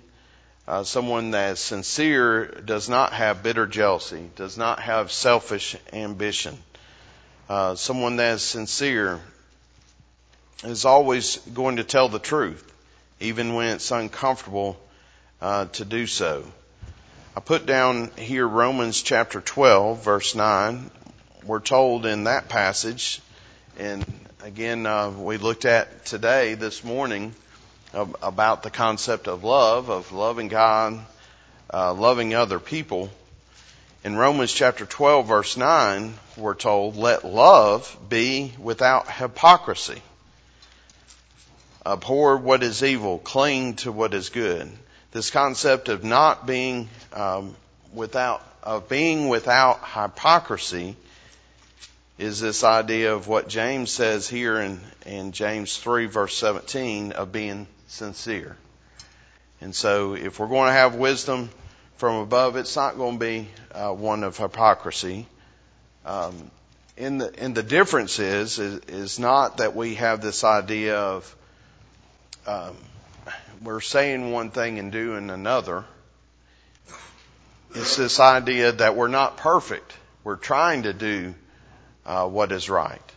Uh, 0.66 0.83
someone 0.83 1.33
that 1.33 1.53
is 1.53 1.61
sincere 1.61 2.46
does 2.46 2.88
not 2.88 3.12
have 3.12 3.42
bitter 3.42 3.66
jealousy, 3.66 4.31
does 4.37 4.57
not 4.57 4.81
have 4.81 5.12
selfish 5.12 5.77
ambition. 5.92 6.57
Uh, 7.48 7.74
someone 7.74 8.16
that 8.16 8.35
is 8.35 8.42
sincere 8.42 9.20
is 10.64 10.85
always 10.85 11.38
going 11.52 11.76
to 11.76 11.85
tell 11.85 12.09
the 12.09 12.20
truth, 12.20 12.72
even 13.18 13.55
when 13.55 13.74
it's 13.74 13.90
uncomfortable 13.90 14.78
uh, 15.40 15.66
to 15.66 15.85
do 15.85 16.07
so. 16.07 16.44
I 17.37 17.40
put 17.40 17.66
down 17.66 18.11
here 18.16 18.46
Romans 18.46 19.02
chapter 19.02 19.40
12, 19.40 20.05
verse 20.05 20.35
9. 20.37 20.90
We're 21.44 21.61
told 21.61 22.07
in 22.07 22.24
that 22.24 22.48
passage, 22.48 23.20
and 23.76 24.07
again, 24.44 24.87
uh, 24.87 25.11
we 25.11 25.37
looked 25.37 25.64
at 25.64 26.07
today, 26.07 26.55
this 26.55 26.85
morning, 26.85 27.35
about 27.92 28.62
the 28.62 28.70
concept 28.70 29.26
of 29.26 29.42
love, 29.42 29.90
of 29.90 30.12
loving 30.12 30.46
God, 30.48 31.00
uh, 31.74 31.92
loving 31.92 32.35
other 32.35 32.61
people. 32.61 33.11
In 34.05 34.17
Romans 34.17 34.53
chapter 34.53 34.85
12, 34.85 35.29
verse 35.29 35.57
9, 35.57 36.15
we're 36.37 36.55
told, 36.55 36.97
let 36.97 37.25
love 37.25 37.97
be 38.09 38.53
without 38.59 39.11
hypocrisy. 39.11 40.03
Abhor 41.87 42.37
what 42.37 42.62
is 42.62 42.83
evil, 42.83 43.19
cling 43.19 43.75
to 43.77 43.93
what 43.93 44.15
is 44.15 44.29
good 44.29 44.71
this 45.12 45.31
concept 45.31 45.88
of 45.88 46.03
not 46.03 46.47
being 46.47 46.88
um, 47.12 47.55
without 47.95 48.43
of 48.62 48.88
being 48.88 49.29
without 49.29 49.81
hypocrisy 49.85 50.97
is 52.19 52.41
this 52.41 52.65
idea 52.65 53.15
of 53.15 53.29
what 53.29 53.49
James 53.49 53.91
says 53.91 54.29
here 54.29 54.61
in, 54.61 54.81
in 55.05 55.33
James 55.33 55.77
3 55.77 56.07
verse 56.07 56.37
17 56.37 57.12
of 57.12 57.33
being 57.33 57.67
sincere. 57.88 58.57
And 59.61 59.75
so 59.75 60.15
if 60.15 60.38
we're 60.38 60.47
going 60.47 60.69
to 60.69 60.73
have 60.73 60.95
wisdom 60.95 61.51
from 62.03 62.17
above, 62.17 62.57
it's 62.57 62.75
not 62.75 62.97
going 62.97 63.17
to 63.17 63.25
be 63.25 63.49
uh, 63.73 63.93
one 63.93 64.25
of 64.25 64.37
hypocrisy. 64.37 65.25
Um, 66.05 66.51
in 66.97 67.19
the, 67.19 67.33
and 67.38 67.55
the 67.55 67.62
difference 67.62 68.19
is, 68.19 68.59
is, 68.59 68.81
is 68.88 69.19
not 69.21 69.59
that 69.59 69.77
we 69.77 69.95
have 69.95 70.21
this 70.21 70.43
idea 70.43 70.99
of 70.99 71.37
um, 72.45 72.75
we're 73.62 73.81
saying 73.81 74.33
one 74.33 74.51
thing 74.51 74.81
and 74.81 74.91
doing 74.91 75.31
another. 75.31 75.85
It's 77.73 77.95
this 77.95 78.19
idea 78.19 78.73
that 78.73 78.97
we're 78.97 79.07
not 79.07 79.37
perfect. 79.37 79.93
We're 80.25 80.35
trying 80.35 80.83
to 80.83 80.93
do 80.93 81.37
uh, 82.05 82.27
what 82.27 82.51
is 82.51 82.69
right. 82.69 83.12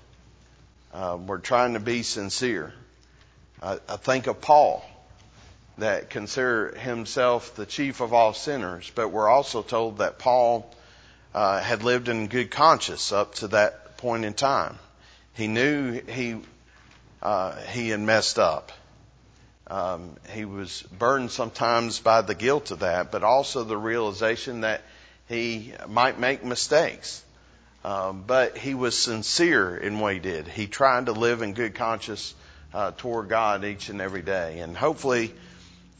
Uh, 0.93 1.17
we're 1.25 1.39
trying 1.39 1.73
to 1.73 1.79
be 1.79 2.03
sincere. 2.03 2.71
I, 3.63 3.79
I 3.89 3.97
think 3.97 4.27
of 4.27 4.41
Paul, 4.41 4.85
that 5.77 6.09
consider 6.09 6.75
himself 6.77 7.55
the 7.55 7.65
chief 7.65 8.01
of 8.01 8.13
all 8.13 8.33
sinners, 8.33 8.91
but 8.95 9.09
we're 9.09 9.27
also 9.27 9.61
told 9.61 9.97
that 9.97 10.19
Paul 10.19 10.73
uh, 11.33 11.59
had 11.59 11.83
lived 11.83 12.07
in 12.07 12.27
good 12.27 12.49
conscience 12.49 13.11
up 13.11 13.35
to 13.35 13.49
that 13.49 13.97
point 13.97 14.23
in 14.23 14.33
time. 14.33 14.77
He 15.33 15.47
knew 15.47 16.01
he 16.01 16.37
uh, 17.21 17.55
he 17.55 17.89
had 17.89 17.99
messed 17.99 18.39
up. 18.39 18.71
Um, 19.67 20.15
he 20.31 20.45
was 20.45 20.83
burdened 20.83 21.31
sometimes 21.31 21.99
by 21.99 22.21
the 22.21 22.35
guilt 22.35 22.71
of 22.71 22.79
that, 22.79 23.11
but 23.11 23.23
also 23.23 23.63
the 23.63 23.77
realization 23.77 24.61
that 24.61 24.81
he 25.27 25.73
might 25.87 26.19
make 26.19 26.43
mistakes. 26.43 27.23
Um, 27.83 28.23
but 28.25 28.57
he 28.57 28.73
was 28.73 28.97
sincere 28.97 29.75
in 29.75 29.99
what 29.99 30.13
he 30.13 30.19
did. 30.19 30.47
He 30.47 30.67
tried 30.67 31.07
to 31.07 31.11
live 31.11 31.41
in 31.41 31.53
good 31.53 31.75
conscience 31.75 32.33
uh, 32.73 32.91
toward 32.97 33.29
God 33.29 33.63
each 33.63 33.89
and 33.89 34.01
every 34.01 34.21
day. 34.21 34.59
And 34.59 34.75
hopefully, 34.75 35.33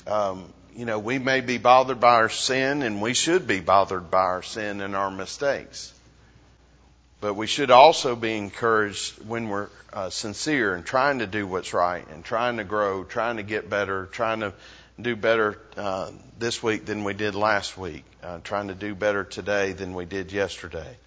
um, 0.07 0.53
you 0.75 0.85
know, 0.85 0.99
we 0.99 1.19
may 1.19 1.41
be 1.41 1.57
bothered 1.57 1.99
by 1.99 2.15
our 2.15 2.29
sin, 2.29 2.81
and 2.81 3.01
we 3.01 3.13
should 3.13 3.47
be 3.47 3.59
bothered 3.59 4.11
by 4.11 4.23
our 4.23 4.43
sin 4.43 4.81
and 4.81 4.95
our 4.95 5.09
mistakes. 5.09 5.93
But 7.21 7.35
we 7.35 7.47
should 7.47 7.71
also 7.71 8.15
be 8.15 8.35
encouraged 8.35 9.25
when 9.25 9.47
we're 9.47 9.69
uh, 9.93 10.09
sincere 10.09 10.75
and 10.75 10.85
trying 10.85 11.19
to 11.19 11.27
do 11.27 11.47
what's 11.47 11.73
right 11.73 12.05
and 12.09 12.23
trying 12.23 12.57
to 12.57 12.65
grow, 12.65 13.03
trying 13.05 13.37
to 13.37 13.43
get 13.43 13.69
better, 13.69 14.07
trying 14.07 14.41
to 14.41 14.53
do 14.99 15.15
better 15.15 15.57
uh, 15.77 16.11
this 16.37 16.61
week 16.61 16.85
than 16.85 17.03
we 17.03 17.13
did 17.13 17.33
last 17.35 17.77
week, 17.77 18.03
uh, 18.21 18.39
trying 18.43 18.67
to 18.67 18.75
do 18.75 18.93
better 18.93 19.23
today 19.23 19.71
than 19.71 19.93
we 19.93 20.05
did 20.05 20.31
yesterday. 20.31 20.97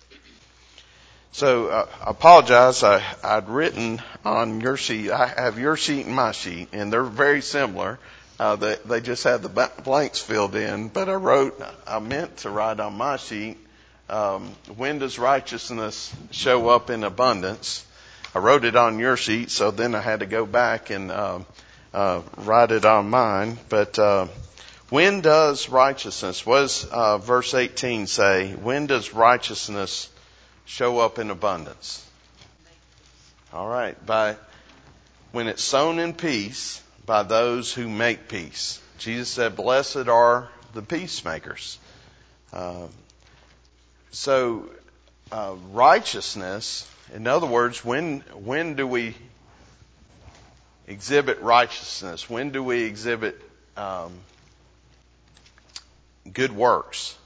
So 1.32 1.68
uh, 1.68 1.86
I 2.04 2.10
apologize. 2.10 2.82
I, 2.82 3.02
I'd 3.22 3.48
written 3.48 4.02
on 4.24 4.62
your 4.62 4.76
sheet. 4.76 5.10
I 5.10 5.26
have 5.26 5.58
your 5.58 5.76
sheet 5.76 6.06
and 6.06 6.14
my 6.14 6.32
sheet, 6.32 6.68
and 6.72 6.92
they're 6.92 7.04
very 7.04 7.42
similar. 7.42 7.98
Uh, 8.38 8.54
they, 8.54 8.76
they 8.84 9.00
just 9.00 9.24
had 9.24 9.42
the 9.42 9.70
blanks 9.82 10.20
filled 10.20 10.54
in, 10.54 10.88
but 10.88 11.08
I 11.08 11.14
wrote. 11.14 11.60
I 11.86 11.98
meant 11.98 12.38
to 12.38 12.50
write 12.50 12.78
on 12.78 12.96
my 12.96 13.16
sheet. 13.16 13.56
Um, 14.08 14.52
when 14.76 15.00
does 15.00 15.18
righteousness 15.18 16.14
show 16.30 16.68
up 16.68 16.88
in 16.88 17.02
abundance? 17.02 17.84
I 18.34 18.38
wrote 18.38 18.64
it 18.64 18.76
on 18.76 19.00
your 19.00 19.16
sheet, 19.16 19.50
so 19.50 19.72
then 19.72 19.94
I 19.94 20.00
had 20.00 20.20
to 20.20 20.26
go 20.26 20.46
back 20.46 20.90
and 20.90 21.10
uh, 21.10 21.40
uh, 21.92 22.22
write 22.36 22.70
it 22.70 22.84
on 22.84 23.10
mine. 23.10 23.58
But 23.68 23.98
uh, 23.98 24.28
when 24.88 25.20
does 25.20 25.68
righteousness? 25.68 26.46
What 26.46 26.60
does 26.60 26.84
uh, 26.84 27.18
verse 27.18 27.54
18 27.54 28.06
say? 28.06 28.52
When 28.52 28.86
does 28.86 29.14
righteousness 29.14 30.08
show 30.64 31.00
up 31.00 31.18
in 31.18 31.30
abundance? 31.30 32.04
All 33.52 33.66
right, 33.66 33.96
by 34.06 34.36
when 35.32 35.48
it's 35.48 35.64
sown 35.64 35.98
in 35.98 36.12
peace 36.12 36.80
by 37.08 37.22
those 37.22 37.72
who 37.72 37.88
make 37.88 38.28
peace. 38.28 38.80
Jesus 38.98 39.30
said, 39.30 39.56
"Blessed 39.56 40.08
are 40.08 40.46
the 40.74 40.82
peacemakers." 40.82 41.78
Uh, 42.52 42.86
so, 44.10 44.68
uh, 45.32 45.54
righteousness. 45.72 46.86
In 47.14 47.26
other 47.26 47.46
words, 47.46 47.82
when 47.82 48.20
when 48.34 48.74
do 48.74 48.86
we 48.86 49.16
exhibit 50.86 51.40
righteousness? 51.40 52.28
When 52.28 52.50
do 52.50 52.62
we 52.62 52.82
exhibit 52.82 53.40
um, 53.78 54.12
good 56.30 56.52
works? 56.52 57.16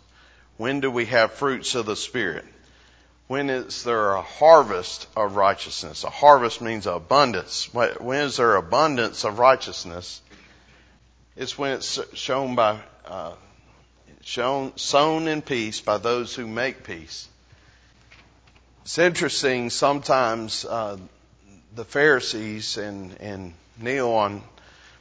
When 0.59 0.79
do 0.79 0.93
we 0.93 1.07
have 1.07 1.33
fruits 1.33 1.75
of 1.75 1.87
the 1.87 1.97
Spirit? 1.97 2.45
When 3.33 3.49
is 3.49 3.83
there 3.83 4.11
a 4.11 4.21
harvest 4.21 5.07
of 5.17 5.37
righteousness? 5.37 6.05
A 6.05 6.11
harvest 6.11 6.61
means 6.61 6.87
abundance. 6.87 7.73
When 7.73 8.27
is 8.27 8.37
there 8.37 8.57
abundance 8.57 9.25
of 9.25 9.39
righteousness? 9.39 10.21
It's 11.35 11.57
when 11.57 11.73
it's 11.73 11.99
shown 12.13 12.57
by, 12.57 12.81
uh, 13.07 13.33
shown, 14.21 14.77
sown 14.77 15.29
in 15.29 15.41
peace 15.41 15.81
by 15.81 15.97
those 15.97 16.35
who 16.35 16.47
make 16.47 16.85
peace. 16.85 17.27
It's 18.83 18.99
interesting 18.99 19.71
sometimes 19.71 20.67
uh, 20.67 20.99
the 21.75 21.87
Pharisees 21.87 22.77
and, 22.77 23.19
and 23.19 23.55
Neil 23.79 24.11
on 24.11 24.43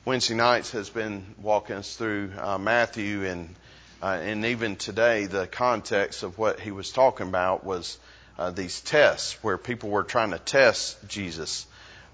Wednesday 0.06 0.36
nights 0.36 0.72
has 0.72 0.90
been 0.90 1.36
walking 1.42 1.76
us 1.76 1.98
through 1.98 2.32
uh, 2.40 2.58
Matthew 2.58 3.26
and 3.26 3.54
uh, 4.02 4.18
and 4.20 4.46
even 4.46 4.78
today 4.78 5.26
the 5.28 5.46
context 5.46 6.24
of 6.24 6.38
what 6.38 6.60
he 6.60 6.72
was 6.72 6.92
talking 6.92 7.28
about 7.28 7.64
was 7.64 8.00
uh, 8.42 8.50
these 8.50 8.82
tests 8.82 9.38
where 9.44 9.56
people 9.56 9.92
were 9.92 10.02
trying 10.02 10.32
to 10.32 10.40
test 10.40 10.98
Jesus. 11.08 11.68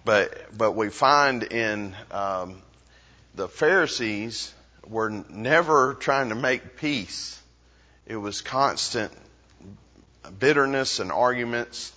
But 0.03 0.57
but 0.57 0.73
we 0.73 0.89
find 0.89 1.41
in 1.41 1.95
um, 2.11 2.61
the 3.35 3.47
Pharisees 3.47 4.53
were 4.85 5.09
never 5.09 5.93
trying 5.93 6.29
to 6.29 6.35
make 6.35 6.75
peace. 6.75 7.41
It 8.05 8.17
was 8.17 8.41
constant 8.41 9.13
bitterness 10.37 10.99
and 10.99 11.13
arguments, 11.13 11.93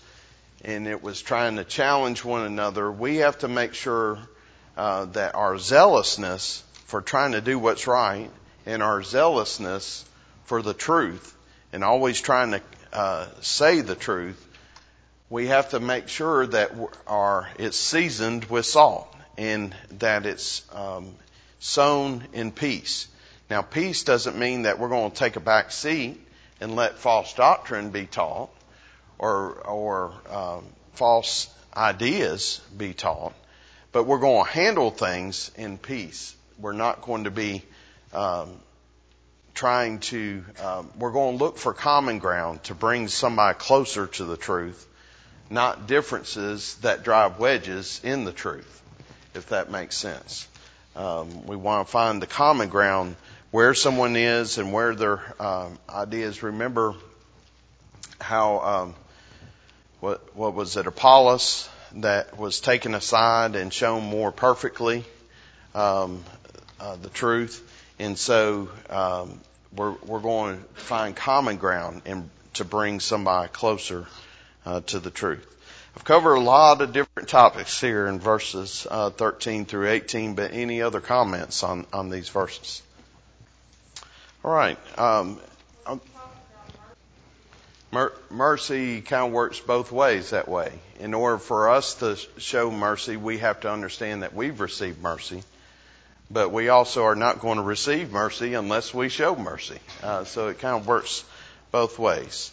and 0.64 0.86
it 0.86 1.02
was 1.02 1.20
trying 1.20 1.56
to 1.56 1.64
challenge 1.64 2.24
one 2.24 2.46
another. 2.46 2.88
We 2.88 3.16
have 3.16 3.38
to 3.38 3.48
make 3.48 3.74
sure 3.74 4.18
uh, 4.76 5.06
that 5.06 5.34
our 5.34 5.58
zealousness 5.58 6.62
for 6.86 7.02
trying 7.02 7.32
to 7.32 7.40
do 7.40 7.58
what's 7.58 7.88
right 7.88 8.30
and 8.64 8.80
our 8.80 9.02
zealousness 9.02 10.04
for 10.44 10.62
the 10.62 10.74
truth 10.74 11.34
and 11.72 11.82
always 11.82 12.20
trying 12.20 12.52
to 12.52 12.60
uh, 12.92 13.26
say 13.40 13.80
the 13.80 13.94
truth, 13.94 14.46
we 15.28 15.46
have 15.46 15.70
to 15.70 15.80
make 15.80 16.08
sure 16.08 16.46
that 16.46 16.72
our 17.06 17.48
it's 17.58 17.78
seasoned 17.78 18.44
with 18.46 18.66
salt 18.66 19.14
and 19.38 19.74
that 19.98 20.26
it's 20.26 20.62
um, 20.74 21.14
sown 21.60 22.24
in 22.32 22.50
peace. 22.50 23.06
Now, 23.48 23.62
peace 23.62 24.04
doesn't 24.04 24.36
mean 24.36 24.62
that 24.62 24.78
we're 24.78 24.88
going 24.88 25.10
to 25.10 25.16
take 25.16 25.36
a 25.36 25.40
back 25.40 25.72
seat 25.72 26.20
and 26.60 26.76
let 26.76 26.98
false 26.98 27.32
doctrine 27.34 27.90
be 27.90 28.06
taught 28.06 28.50
or 29.18 29.52
or 29.52 30.12
um, 30.28 30.64
false 30.94 31.48
ideas 31.76 32.60
be 32.76 32.92
taught, 32.92 33.32
but 33.92 34.04
we're 34.04 34.18
going 34.18 34.44
to 34.44 34.50
handle 34.50 34.90
things 34.90 35.50
in 35.56 35.78
peace. 35.78 36.34
We're 36.58 36.72
not 36.72 37.02
going 37.02 37.24
to 37.24 37.30
be 37.30 37.62
um, 38.12 38.50
trying 39.54 39.98
to, 40.00 40.44
um, 40.62 40.90
we're 40.98 41.12
going 41.12 41.36
to 41.38 41.44
look 41.44 41.58
for 41.58 41.72
common 41.72 42.18
ground 42.18 42.62
to 42.64 42.74
bring 42.74 43.08
somebody 43.08 43.58
closer 43.58 44.06
to 44.06 44.24
the 44.24 44.36
truth, 44.36 44.86
not 45.48 45.86
differences 45.86 46.76
that 46.76 47.02
drive 47.04 47.38
wedges 47.38 48.00
in 48.04 48.24
the 48.24 48.32
truth, 48.32 48.82
if 49.34 49.48
that 49.48 49.70
makes 49.70 49.96
sense. 49.96 50.46
Um, 50.96 51.46
we 51.46 51.56
want 51.56 51.86
to 51.86 51.90
find 51.90 52.20
the 52.20 52.26
common 52.26 52.68
ground 52.68 53.16
where 53.50 53.74
someone 53.74 54.16
is 54.16 54.58
and 54.58 54.72
where 54.72 54.94
their 54.94 55.20
um, 55.40 55.78
ideas. 55.88 56.42
Remember 56.42 56.94
how 58.20 58.60
um, 58.60 58.94
what 60.00 60.36
what 60.36 60.54
was 60.54 60.76
it 60.76 60.86
Apollos 60.86 61.68
that 61.96 62.38
was 62.38 62.60
taken 62.60 62.94
aside 62.94 63.56
and 63.56 63.72
shown 63.72 64.04
more 64.04 64.30
perfectly 64.30 65.04
um, 65.74 66.22
uh, 66.78 66.96
the 66.96 67.08
truth, 67.08 67.66
and 68.00 68.18
so 68.18 68.70
um, 68.88 69.38
we're, 69.76 69.92
we're 70.06 70.20
going 70.20 70.58
to 70.58 70.64
find 70.80 71.14
common 71.14 71.58
ground 71.58 72.02
and 72.06 72.30
to 72.54 72.64
bring 72.64 72.98
somebody 72.98 73.48
closer 73.50 74.06
uh, 74.64 74.80
to 74.80 74.98
the 74.98 75.10
truth. 75.10 75.46
I've 75.94 76.04
covered 76.04 76.34
a 76.34 76.40
lot 76.40 76.80
of 76.80 76.92
different 76.92 77.28
topics 77.28 77.78
here 77.78 78.06
in 78.06 78.18
verses 78.18 78.86
uh, 78.90 79.10
13 79.10 79.66
through 79.66 79.88
18, 79.88 80.34
but 80.34 80.52
any 80.52 80.80
other 80.80 81.00
comments 81.00 81.62
on, 81.62 81.86
on 81.92 82.08
these 82.08 82.28
verses? 82.30 82.82
All 84.42 84.52
right. 84.52 84.78
Um, 84.98 85.38
um 85.86 86.00
mercy 88.30 89.02
kind 89.02 89.26
of 89.26 89.32
works 89.32 89.60
both 89.60 89.92
ways 89.92 90.30
that 90.30 90.48
way. 90.48 90.72
In 91.00 91.12
order 91.12 91.38
for 91.38 91.68
us 91.68 91.96
to 91.96 92.16
show 92.38 92.70
mercy, 92.70 93.16
we 93.16 93.38
have 93.38 93.60
to 93.60 93.70
understand 93.70 94.22
that 94.22 94.32
we've 94.32 94.58
received 94.60 95.02
mercy 95.02 95.42
but 96.30 96.52
we 96.52 96.68
also 96.68 97.04
are 97.04 97.16
not 97.16 97.40
going 97.40 97.56
to 97.56 97.62
receive 97.62 98.12
mercy 98.12 98.54
unless 98.54 98.94
we 98.94 99.08
show 99.08 99.34
mercy. 99.34 99.78
Uh, 100.02 100.24
so 100.24 100.48
it 100.48 100.60
kind 100.60 100.80
of 100.80 100.86
works 100.86 101.24
both 101.72 101.98
ways. 101.98 102.52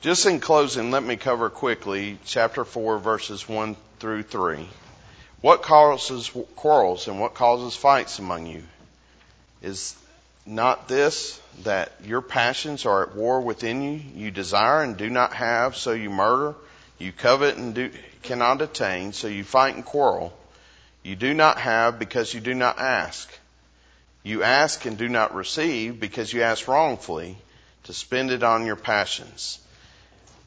Just 0.00 0.26
in 0.26 0.40
closing, 0.40 0.90
let 0.90 1.04
me 1.04 1.16
cover 1.16 1.48
quickly 1.48 2.18
chapter 2.24 2.64
4, 2.64 2.98
verses 2.98 3.48
1 3.48 3.76
through 4.00 4.24
3. 4.24 4.68
What 5.40 5.62
causes 5.62 6.30
quarrels 6.56 7.06
and 7.06 7.20
what 7.20 7.34
causes 7.34 7.76
fights 7.76 8.18
among 8.18 8.46
you? 8.46 8.64
Is 9.62 9.94
not 10.44 10.88
this 10.88 11.40
that 11.62 11.92
your 12.04 12.20
passions 12.20 12.84
are 12.86 13.04
at 13.04 13.14
war 13.14 13.40
within 13.40 13.82
you? 13.82 14.00
You 14.16 14.30
desire 14.32 14.82
and 14.82 14.96
do 14.96 15.08
not 15.08 15.34
have, 15.34 15.76
so 15.76 15.92
you 15.92 16.10
murder. 16.10 16.56
You 16.98 17.12
covet 17.12 17.56
and 17.56 17.74
do, 17.74 17.90
cannot 18.22 18.62
attain, 18.62 19.12
so 19.12 19.28
you 19.28 19.44
fight 19.44 19.76
and 19.76 19.84
quarrel. 19.84 20.36
You 21.02 21.16
do 21.16 21.34
not 21.34 21.58
have 21.58 21.98
because 21.98 22.32
you 22.32 22.40
do 22.40 22.54
not 22.54 22.78
ask. 22.78 23.28
You 24.22 24.44
ask 24.44 24.84
and 24.84 24.96
do 24.96 25.08
not 25.08 25.34
receive 25.34 25.98
because 25.98 26.32
you 26.32 26.42
ask 26.42 26.68
wrongfully 26.68 27.36
to 27.84 27.92
spend 27.92 28.30
it 28.30 28.44
on 28.44 28.66
your 28.66 28.76
passions. 28.76 29.58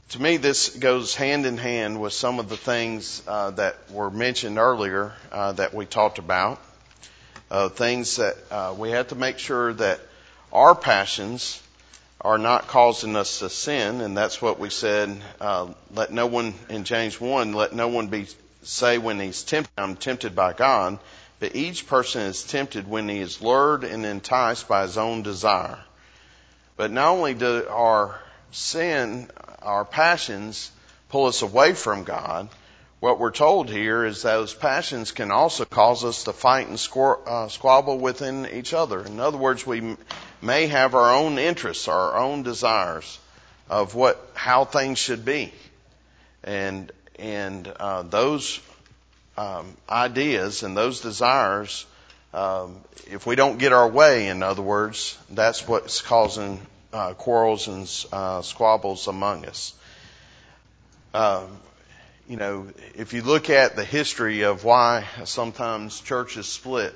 To 0.09 0.21
me, 0.21 0.37
this 0.37 0.69
goes 0.69 1.15
hand 1.15 1.45
in 1.45 1.57
hand 1.57 1.99
with 1.99 2.13
some 2.13 2.39
of 2.39 2.47
the 2.47 2.55
things 2.55 3.21
uh, 3.27 3.51
that 3.51 3.91
were 3.91 4.09
mentioned 4.09 4.57
earlier 4.57 5.13
uh, 5.31 5.53
that 5.53 5.73
we 5.73 5.85
talked 5.85 6.19
about. 6.19 6.61
Uh, 7.51 7.69
things 7.69 8.15
that 8.15 8.35
uh, 8.49 8.73
we 8.77 8.91
have 8.91 9.09
to 9.09 9.15
make 9.15 9.39
sure 9.39 9.73
that 9.73 9.99
our 10.53 10.73
passions 10.73 11.61
are 12.21 12.37
not 12.37 12.67
causing 12.67 13.15
us 13.15 13.39
to 13.39 13.49
sin, 13.49 14.01
and 14.01 14.15
that's 14.15 14.41
what 14.41 14.57
we 14.57 14.69
said. 14.69 15.15
Uh, 15.41 15.73
let 15.93 16.11
no 16.11 16.27
one 16.27 16.53
in 16.69 16.85
James 16.85 17.19
one, 17.19 17.53
let 17.53 17.73
no 17.73 17.87
one 17.87 18.07
be 18.07 18.27
say 18.67 18.97
when 18.97 19.19
he's 19.19 19.43
tempted, 19.43 19.71
I'm 19.77 19.95
tempted 19.95 20.35
by 20.35 20.53
God, 20.53 20.99
but 21.39 21.55
each 21.55 21.87
person 21.87 22.21
is 22.21 22.43
tempted 22.43 22.87
when 22.87 23.07
he 23.07 23.19
is 23.19 23.41
lured 23.41 23.83
and 23.83 24.05
enticed 24.05 24.67
by 24.67 24.83
his 24.83 24.97
own 24.97 25.23
desire. 25.23 25.79
But 26.77 26.91
not 26.91 27.09
only 27.09 27.33
do 27.33 27.65
our 27.69 28.19
sin, 28.51 29.29
our 29.61 29.85
passions 29.85 30.71
pull 31.09 31.25
us 31.25 31.41
away 31.41 31.73
from 31.73 32.03
God, 32.03 32.49
what 32.99 33.19
we're 33.19 33.31
told 33.31 33.69
here 33.69 34.03
is 34.03 34.23
those 34.23 34.53
passions 34.53 35.11
can 35.11 35.29
also 35.29 35.65
cause 35.65 36.03
us 36.03 36.23
to 36.23 36.33
fight 36.33 36.67
and 36.67 36.79
uh, 37.27 37.47
squabble 37.49 37.99
within 37.99 38.47
each 38.47 38.73
other. 38.73 39.05
In 39.05 39.19
other 39.19 39.37
words, 39.37 39.67
we 39.67 39.95
may 40.41 40.67
have 40.67 40.95
our 40.95 41.13
own 41.13 41.37
interests, 41.37 41.87
our 41.87 42.17
own 42.17 42.41
desires 42.41 43.19
of 43.69 43.93
what, 43.93 44.31
how 44.33 44.65
things 44.65 44.97
should 44.97 45.23
be. 45.23 45.53
And, 46.43 46.91
and, 47.19 47.67
uh, 47.67 48.03
those, 48.03 48.59
um, 49.37 49.75
ideas 49.89 50.63
and 50.63 50.75
those 50.75 51.01
desires, 51.01 51.85
um, 52.33 52.81
if 53.07 53.25
we 53.25 53.35
don't 53.35 53.57
get 53.57 53.73
our 53.73 53.87
way, 53.87 54.27
in 54.27 54.43
other 54.43 54.61
words, 54.61 55.17
that's 55.29 55.67
what's 55.67 56.01
causing, 56.01 56.59
uh, 56.93 57.13
quarrels 57.13 57.67
and, 57.67 58.05
uh, 58.11 58.41
squabbles 58.41 59.07
among 59.07 59.45
us. 59.45 59.73
Um, 61.13 61.47
you 62.27 62.37
know, 62.37 62.67
if 62.95 63.13
you 63.13 63.21
look 63.21 63.49
at 63.49 63.75
the 63.75 63.85
history 63.85 64.43
of 64.43 64.63
why 64.63 65.05
sometimes 65.25 66.01
churches 66.01 66.47
split, 66.47 66.93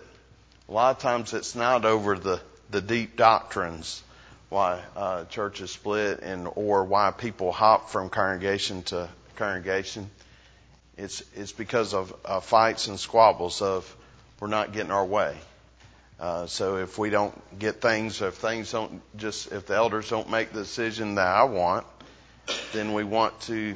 a 0.67 0.72
lot 0.72 0.95
of 0.95 1.01
times 1.01 1.34
it's 1.34 1.55
not 1.55 1.86
over 1.86 2.17
the, 2.17 2.41
the 2.70 2.82
deep 2.82 3.15
doctrines 3.15 4.03
why 4.49 4.82
uh, 4.95 5.26
churches 5.26 5.72
split 5.72 6.20
and 6.22 6.47
or 6.55 6.84
why 6.84 7.11
people 7.11 7.51
hop 7.51 7.89
from 7.91 8.09
congregation 8.09 8.82
to 8.84 9.07
congregation. 9.40 10.10
It's 10.98 11.24
it's 11.36 11.54
because 11.54 11.94
of 11.94 12.14
uh, 12.26 12.40
fights 12.42 12.88
and 12.88 13.00
squabbles 13.00 13.62
of 13.62 13.96
we're 14.40 14.48
not 14.48 14.74
getting 14.74 14.92
our 14.92 15.06
way. 15.06 15.36
Uh, 16.20 16.46
so 16.48 16.78
if 16.78 16.98
we 16.98 17.10
don't 17.10 17.60
get 17.60 17.82
things, 17.82 18.22
if 18.22 18.36
things 18.36 18.72
don't 18.72 19.02
just, 19.16 19.54
if 19.54 19.66
the 19.66 19.76
elders 19.76 20.10
don't 20.10 20.30
make 20.30 20.52
the 20.52 20.60
decision 20.60 21.16
that 21.16 21.28
I 21.28 21.46
want, 21.46 21.86
then 22.74 22.94
we 22.94 23.06
want 23.06 23.40
to 23.42 23.76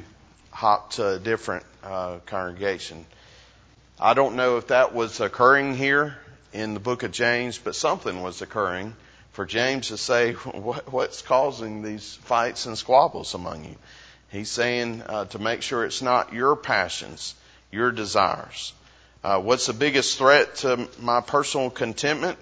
hop 0.50 0.92
to 0.92 1.14
a 1.14 1.18
different 1.18 1.64
uh, 1.82 2.18
congregation. 2.26 3.06
I 3.98 4.12
don't 4.12 4.36
know 4.36 4.58
if 4.58 4.68
that 4.68 4.94
was 4.94 5.20
occurring 5.20 5.74
here 5.74 6.16
in 6.52 6.74
the 6.74 6.80
book 6.80 7.02
of 7.02 7.12
James, 7.12 7.56
but 7.56 7.74
something 7.74 8.22
was 8.22 8.42
occurring 8.42 8.94
for 9.32 9.46
James 9.46 9.88
to 9.88 9.96
say 9.96 10.32
what, 10.32 10.92
what's 10.92 11.22
causing 11.22 11.82
these 11.82 12.14
fights 12.24 12.66
and 12.66 12.76
squabbles 12.76 13.34
among 13.34 13.64
you. 13.64 13.76
He's 14.34 14.50
saying 14.50 15.02
uh, 15.06 15.26
to 15.26 15.38
make 15.38 15.62
sure 15.62 15.84
it's 15.84 16.02
not 16.02 16.32
your 16.32 16.56
passions, 16.56 17.34
your 17.70 17.92
desires. 17.92 18.72
Uh, 19.22 19.40
what's 19.40 19.66
the 19.66 19.72
biggest 19.72 20.18
threat 20.18 20.56
to 20.56 20.88
my 21.00 21.20
personal 21.20 21.70
contentment? 21.70 22.38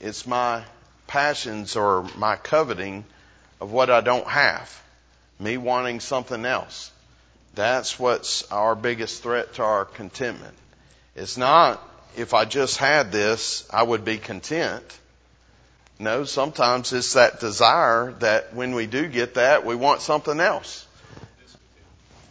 It's 0.00 0.26
my 0.26 0.62
passions 1.06 1.76
or 1.76 2.06
my 2.16 2.36
coveting 2.36 3.04
of 3.60 3.72
what 3.72 3.88
I 3.88 4.02
don't 4.02 4.26
have 4.26 4.70
me 5.38 5.56
wanting 5.56 6.00
something 6.00 6.44
else. 6.44 6.90
That's 7.54 7.98
what's 7.98 8.50
our 8.52 8.74
biggest 8.74 9.22
threat 9.22 9.54
to 9.54 9.62
our 9.62 9.86
contentment. 9.86 10.54
It's 11.16 11.38
not 11.38 11.82
if 12.16 12.34
I 12.34 12.44
just 12.44 12.76
had 12.76 13.10
this, 13.10 13.66
I 13.70 13.82
would 13.82 14.04
be 14.04 14.18
content. 14.18 14.84
No, 16.00 16.24
sometimes 16.24 16.94
it's 16.94 17.12
that 17.12 17.40
desire 17.40 18.12
that 18.20 18.54
when 18.54 18.74
we 18.74 18.86
do 18.86 19.06
get 19.06 19.34
that, 19.34 19.66
we 19.66 19.74
want 19.74 20.00
something 20.00 20.40
else. 20.40 20.86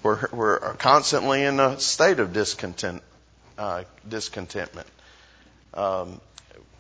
We're, 0.02 0.28
we're 0.32 0.74
constantly 0.74 1.44
in 1.44 1.60
a 1.60 1.80
state 1.80 2.20
of 2.20 2.34
discontent, 2.34 3.04
uh, 3.60 3.84
discontentment. 4.08 4.88
Um, 5.76 6.20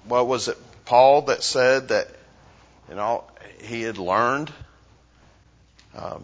what 0.05 0.25
was 0.25 0.47
it, 0.47 0.57
Paul, 0.85 1.21
that 1.23 1.43
said 1.43 1.89
that 1.89 2.07
you 2.89 2.95
know 2.95 3.23
he 3.61 3.83
had 3.83 3.99
learned 3.99 4.51
um, 5.95 6.23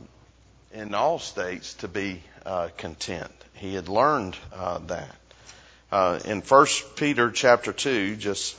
in 0.73 0.95
all 0.95 1.19
states 1.19 1.75
to 1.75 1.87
be 1.87 2.23
uh, 2.43 2.69
content. 2.75 3.31
He 3.53 3.75
had 3.75 3.87
learned 3.87 4.35
uh, 4.51 4.79
that. 4.87 5.15
Uh, 5.91 6.19
in 6.25 6.41
First 6.41 6.95
Peter 6.95 7.29
chapter 7.29 7.71
two, 7.71 8.15
just 8.15 8.57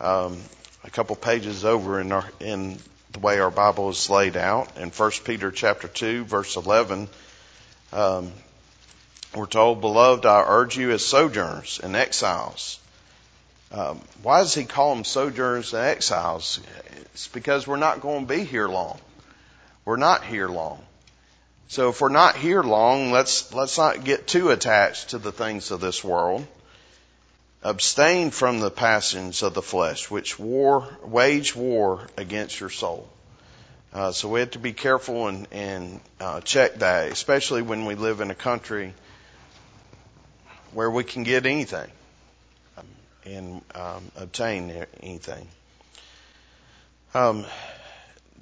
um, 0.00 0.38
a 0.84 0.90
couple 0.90 1.16
pages 1.16 1.64
over 1.64 2.00
in 2.00 2.12
our 2.12 2.24
in 2.40 2.78
the 3.12 3.18
way 3.18 3.40
our 3.40 3.50
Bible 3.50 3.90
is 3.90 4.10
laid 4.10 4.36
out, 4.36 4.76
in 4.76 4.90
First 4.90 5.24
Peter 5.24 5.50
chapter 5.50 5.88
two, 5.88 6.24
verse 6.24 6.56
eleven, 6.56 7.08
um, 7.92 8.32
we're 9.34 9.46
told, 9.46 9.80
"Beloved, 9.80 10.26
I 10.26 10.44
urge 10.46 10.76
you 10.76 10.90
as 10.90 11.04
sojourners 11.04 11.80
and 11.82 11.96
exiles." 11.96 12.78
Um, 13.72 14.00
why 14.22 14.40
does 14.40 14.54
he 14.54 14.64
call 14.64 14.94
them 14.94 15.04
sojourners 15.04 15.74
and 15.74 15.84
exiles? 15.84 16.60
It's 17.12 17.26
because 17.28 17.66
we're 17.66 17.76
not 17.76 18.00
going 18.00 18.26
to 18.26 18.34
be 18.34 18.44
here 18.44 18.68
long. 18.68 19.00
We're 19.84 19.96
not 19.96 20.24
here 20.24 20.48
long. 20.48 20.80
So 21.66 21.88
if 21.88 22.00
we're 22.00 22.08
not 22.08 22.36
here 22.36 22.62
long, 22.62 23.10
let's, 23.10 23.52
let's 23.52 23.76
not 23.76 24.04
get 24.04 24.28
too 24.28 24.50
attached 24.50 25.10
to 25.10 25.18
the 25.18 25.32
things 25.32 25.72
of 25.72 25.80
this 25.80 26.04
world. 26.04 26.46
Abstain 27.64 28.30
from 28.30 28.60
the 28.60 28.70
passions 28.70 29.42
of 29.42 29.54
the 29.54 29.62
flesh, 29.62 30.10
which 30.10 30.38
war, 30.38 30.86
wage 31.02 31.56
war 31.56 32.06
against 32.18 32.60
your 32.60 32.68
soul. 32.68 33.08
Uh, 33.94 34.12
so 34.12 34.28
we 34.28 34.40
have 34.40 34.50
to 34.50 34.58
be 34.58 34.74
careful 34.74 35.28
and, 35.28 35.48
and 35.50 36.00
uh, 36.20 36.40
check 36.42 36.74
that, 36.80 37.10
especially 37.10 37.62
when 37.62 37.86
we 37.86 37.94
live 37.94 38.20
in 38.20 38.30
a 38.30 38.34
country 38.34 38.92
where 40.72 40.90
we 40.90 41.04
can 41.04 41.22
get 41.22 41.46
anything 41.46 41.90
and 43.24 43.62
um, 43.74 44.10
obtain 44.16 44.84
anything. 45.00 45.48
Um, 47.14 47.46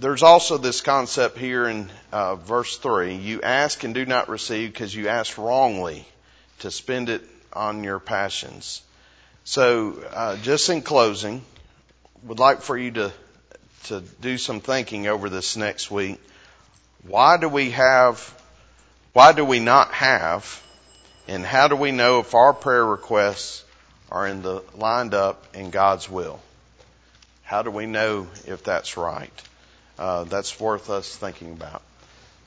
there's 0.00 0.24
also 0.24 0.58
this 0.58 0.80
concept 0.80 1.38
here 1.38 1.68
in 1.68 1.90
uh, 2.10 2.36
verse 2.36 2.76
3 2.78 3.14
you 3.14 3.42
ask 3.42 3.84
and 3.84 3.94
do 3.94 4.04
not 4.04 4.28
receive 4.28 4.72
because 4.72 4.92
you 4.92 5.08
ask 5.08 5.38
wrongly 5.38 6.08
to 6.60 6.72
spend 6.72 7.08
it 7.08 7.22
on 7.52 7.84
your 7.84 8.00
passions. 8.00 8.82
So, 9.44 10.02
uh, 10.12 10.36
just 10.36 10.68
in 10.70 10.82
closing, 10.82 11.42
would 12.24 12.38
like 12.38 12.62
for 12.62 12.76
you 12.76 12.92
to 12.92 13.12
to 13.84 14.00
do 14.20 14.38
some 14.38 14.60
thinking 14.60 15.08
over 15.08 15.28
this 15.28 15.56
next 15.56 15.90
week. 15.90 16.20
Why 17.06 17.36
do 17.36 17.48
we 17.48 17.70
have? 17.72 18.20
Why 19.12 19.32
do 19.32 19.44
we 19.44 19.60
not 19.60 19.92
have? 19.92 20.62
And 21.28 21.44
how 21.44 21.68
do 21.68 21.76
we 21.76 21.92
know 21.92 22.20
if 22.20 22.34
our 22.34 22.52
prayer 22.52 22.84
requests 22.84 23.64
are 24.10 24.26
in 24.26 24.42
the 24.42 24.62
lined 24.74 25.14
up 25.14 25.54
in 25.54 25.70
God's 25.70 26.08
will? 26.08 26.40
How 27.42 27.62
do 27.62 27.70
we 27.70 27.86
know 27.86 28.28
if 28.46 28.64
that's 28.64 28.96
right? 28.96 29.32
uh, 29.98 30.24
that's 30.24 30.58
worth 30.58 30.90
us 30.90 31.14
thinking 31.14 31.52
about. 31.52 31.82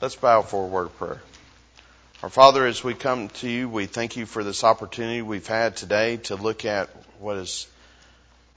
Let's 0.00 0.16
bow 0.16 0.42
for 0.42 0.64
a 0.64 0.66
word 0.66 0.86
of 0.86 0.98
prayer. 0.98 1.22
Our 2.26 2.30
Father, 2.30 2.66
as 2.66 2.82
we 2.82 2.94
come 2.94 3.28
to 3.28 3.48
you, 3.48 3.68
we 3.68 3.86
thank 3.86 4.16
you 4.16 4.26
for 4.26 4.42
this 4.42 4.64
opportunity 4.64 5.22
we've 5.22 5.46
had 5.46 5.76
today 5.76 6.16
to 6.24 6.34
look 6.34 6.64
at 6.64 6.88
what 7.20 7.36
is 7.36 7.68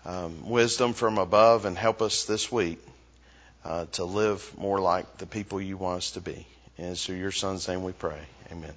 um, 0.05 0.49
wisdom 0.49 0.93
from 0.93 1.19
above 1.19 1.65
and 1.65 1.77
help 1.77 2.01
us 2.01 2.25
this 2.25 2.51
week 2.51 2.79
uh, 3.63 3.85
to 3.91 4.05
live 4.05 4.57
more 4.57 4.79
like 4.79 5.19
the 5.19 5.27
people 5.27 5.61
you 5.61 5.77
want 5.77 5.99
us 5.99 6.11
to 6.13 6.19
be. 6.19 6.47
And 6.79 6.93
it's 6.93 7.05
through 7.05 7.17
your 7.17 7.31
Son's 7.31 7.67
name 7.67 7.83
we 7.83 7.91
pray. 7.91 8.19
Amen. 8.51 8.73